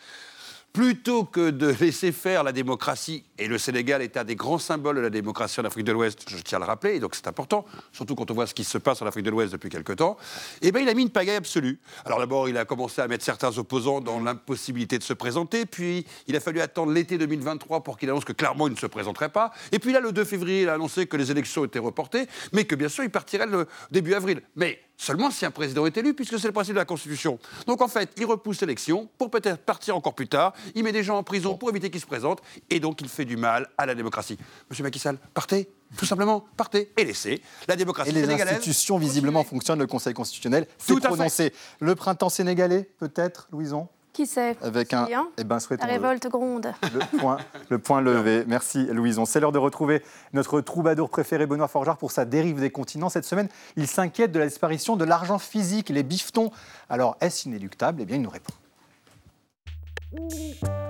[0.73, 4.97] plutôt que de laisser faire la démocratie, et le Sénégal est un des grands symboles
[4.97, 7.27] de la démocratie en Afrique de l'Ouest, je tiens à le rappeler, et donc c'est
[7.27, 9.93] important, surtout quand on voit ce qui se passe en Afrique de l'Ouest depuis quelque
[9.93, 10.17] temps,
[10.63, 11.79] eh bien il a mis une pagaille absolue.
[12.05, 16.07] Alors d'abord, il a commencé à mettre certains opposants dans l'impossibilité de se présenter, puis
[16.27, 19.31] il a fallu attendre l'été 2023 pour qu'il annonce que clairement il ne se présenterait
[19.31, 22.27] pas, et puis là, le 2 février, il a annoncé que les élections étaient reportées,
[22.53, 24.43] mais que bien sûr, il partirait le début avril.
[24.57, 27.39] Mais seulement si un président est élu, puisque c'est le principe de la Constitution.
[27.67, 31.03] Donc en fait, il repousse l'élection pour peut-être partir encore plus tard, il met des
[31.03, 33.87] gens en prison pour éviter qu'ils se présentent, et donc il fait du mal à
[33.87, 34.39] la démocratie.
[34.69, 39.43] Monsieur Macky Sall, partez tout simplement, partez et laissez la démocratie et les institutions visiblement
[39.43, 39.81] fonctionnent.
[39.81, 41.53] Le Conseil constitutionnel s'est prononcé.
[41.81, 43.89] Le printemps sénégalais, peut-être, Louison?
[44.13, 45.07] Qui sait Avec un.
[45.39, 46.73] Eh ben, La révolte gronde.
[46.93, 47.39] Le point,
[47.69, 48.45] le point levé.
[48.49, 49.25] Merci, Louison.
[49.25, 50.03] C'est l'heure de retrouver
[50.33, 53.09] notre troubadour préféré, Benoît Forgeard, pour sa dérive des continents.
[53.09, 56.51] Cette semaine, il s'inquiète de la disparition de l'argent physique, les bifetons.
[56.89, 58.03] Alors, est-ce inéluctable?
[58.03, 58.53] Eh bien, il nous répond.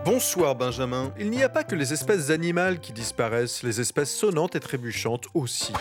[0.04, 1.12] Bonsoir Benjamin.
[1.18, 5.26] Il n'y a pas que les espèces animales qui disparaissent, les espèces sonnantes et trébuchantes
[5.34, 5.74] aussi.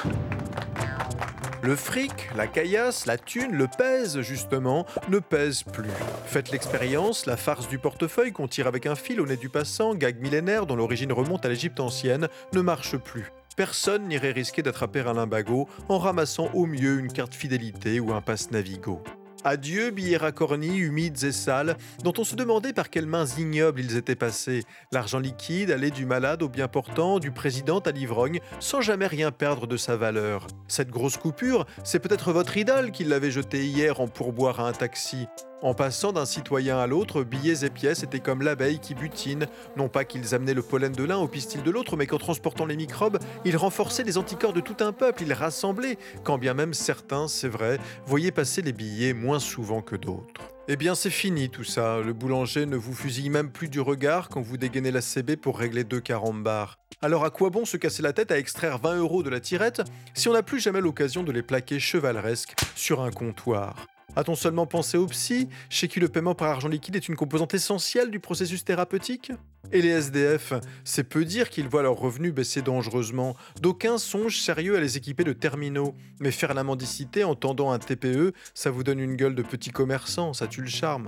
[1.62, 5.90] Le fric, la caillasse, la thune, le pèse justement, ne pèse plus.
[6.26, 9.94] Faites l'expérience, la farce du portefeuille qu'on tire avec un fil au nez du passant,
[9.94, 13.34] gag millénaire dont l'origine remonte à l'Égypte ancienne, ne marche plus.
[13.58, 18.22] Personne n'irait risquer d'attraper un limbago en ramassant au mieux une carte fidélité ou un
[18.22, 19.04] passe Navigo.
[19.44, 23.98] Adieu, billets racornis, humides et sales, dont on se demandait par quelles mains ignobles ils
[23.98, 24.64] étaient passés.
[24.92, 29.32] L'argent liquide allait du malade au bien portant, du président à l'ivrogne, sans jamais rien
[29.32, 30.48] perdre de sa valeur.
[30.68, 34.74] Cette grosse coupure, c'est peut-être votre idole qui l'avait jetée hier en pourboire à un
[34.74, 35.28] taxi.
[35.62, 39.46] En passant d'un citoyen à l'autre, billets et pièces étaient comme l'abeille qui butine.
[39.76, 42.66] Non pas qu'ils amenaient le pollen de l'un au pistil de l'autre, mais qu'en transportant
[42.66, 46.74] les microbes, ils renforçaient les anticorps de tout un peuple, ils rassemblaient, quand bien même
[46.74, 50.42] certains, c'est vrai, voyaient passer les billets moins souvent que d'autres.
[50.70, 52.00] Eh bien, c'est fini tout ça.
[52.00, 55.58] Le boulanger ne vous fusille même plus du regard quand vous dégainez la CB pour
[55.58, 56.78] régler deux carambars.
[57.02, 59.82] Alors, à quoi bon se casser la tête à extraire 20 euros de la tirette
[60.14, 63.88] si on n'a plus jamais l'occasion de les plaquer chevaleresques sur un comptoir?
[64.16, 67.54] A-t-on seulement pensé aux psy, chez qui le paiement par argent liquide est une composante
[67.54, 69.32] essentielle du processus thérapeutique?
[69.72, 70.54] Et les SDF,
[70.84, 73.36] c'est peu dire qu'ils voient leurs revenus baisser dangereusement.
[73.62, 75.96] D'aucuns songent sérieux à les équiper de terminaux.
[76.20, 79.70] Mais faire la mendicité en tendant un TPE, ça vous donne une gueule de petit
[79.70, 81.06] commerçant, ça tue le charme.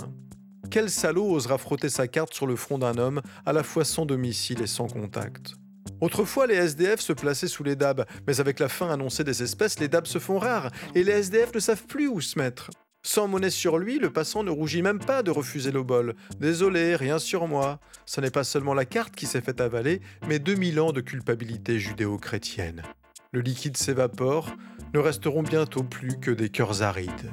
[0.69, 4.05] Quel salaud osera frotter sa carte sur le front d'un homme, à la fois sans
[4.05, 5.55] domicile et sans contact?
[5.99, 9.79] Autrefois, les SDF se plaçaient sous les DAB, mais avec la fin annoncée des espèces,
[9.79, 12.69] les DAB se font rares, et les SDF ne savent plus où se mettre.
[13.03, 16.15] Sans monnaie sur lui, le passant ne rougit même pas de refuser l'obol.
[16.39, 17.79] Désolé, rien sur moi.
[18.05, 21.79] Ce n'est pas seulement la carte qui s'est fait avaler, mais 2000 ans de culpabilité
[21.79, 22.83] judéo-chrétienne.
[23.31, 24.49] Le liquide s'évapore,
[24.93, 27.31] ne resteront bientôt plus que des cœurs arides.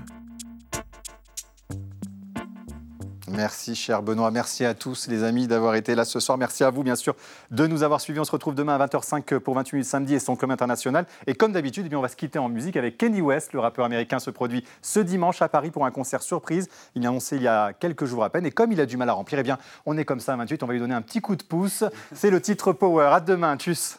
[3.31, 4.31] Merci, cher Benoît.
[4.31, 6.39] Merci à tous, les amis, d'avoir été là ce soir.
[6.39, 7.15] Merci à vous, bien sûr,
[7.51, 8.21] de nous avoir suivis.
[8.21, 11.07] On se retrouve demain à 20h05 pour 28 minutes samedi et son commun international.
[11.27, 13.53] Et comme d'habitude, eh on va se quitter en musique avec Kenny West.
[13.53, 16.69] Le rappeur américain se produit ce dimanche à Paris pour un concert surprise.
[16.95, 18.47] Il l'a annoncé il y a quelques jours à peine.
[18.47, 20.37] Et comme il a du mal à remplir, eh bien, on est comme ça à
[20.37, 20.63] 28.
[20.63, 21.85] On va lui donner un petit coup de pouce.
[22.15, 23.11] C'est le titre Power.
[23.13, 23.57] À demain.
[23.57, 23.99] Tchuss.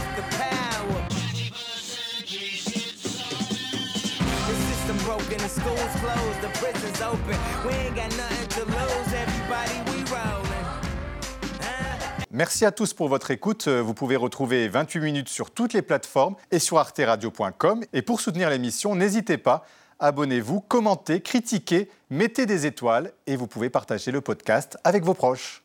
[12.31, 13.67] Merci à tous pour votre écoute.
[13.67, 17.83] Vous pouvez retrouver 28 minutes sur toutes les plateformes et sur arteradio.com.
[17.91, 19.65] Et pour soutenir l'émission, n'hésitez pas,
[19.99, 25.60] abonnez-vous, commentez, critiquez, mettez des étoiles et vous pouvez partager le podcast avec vos proches.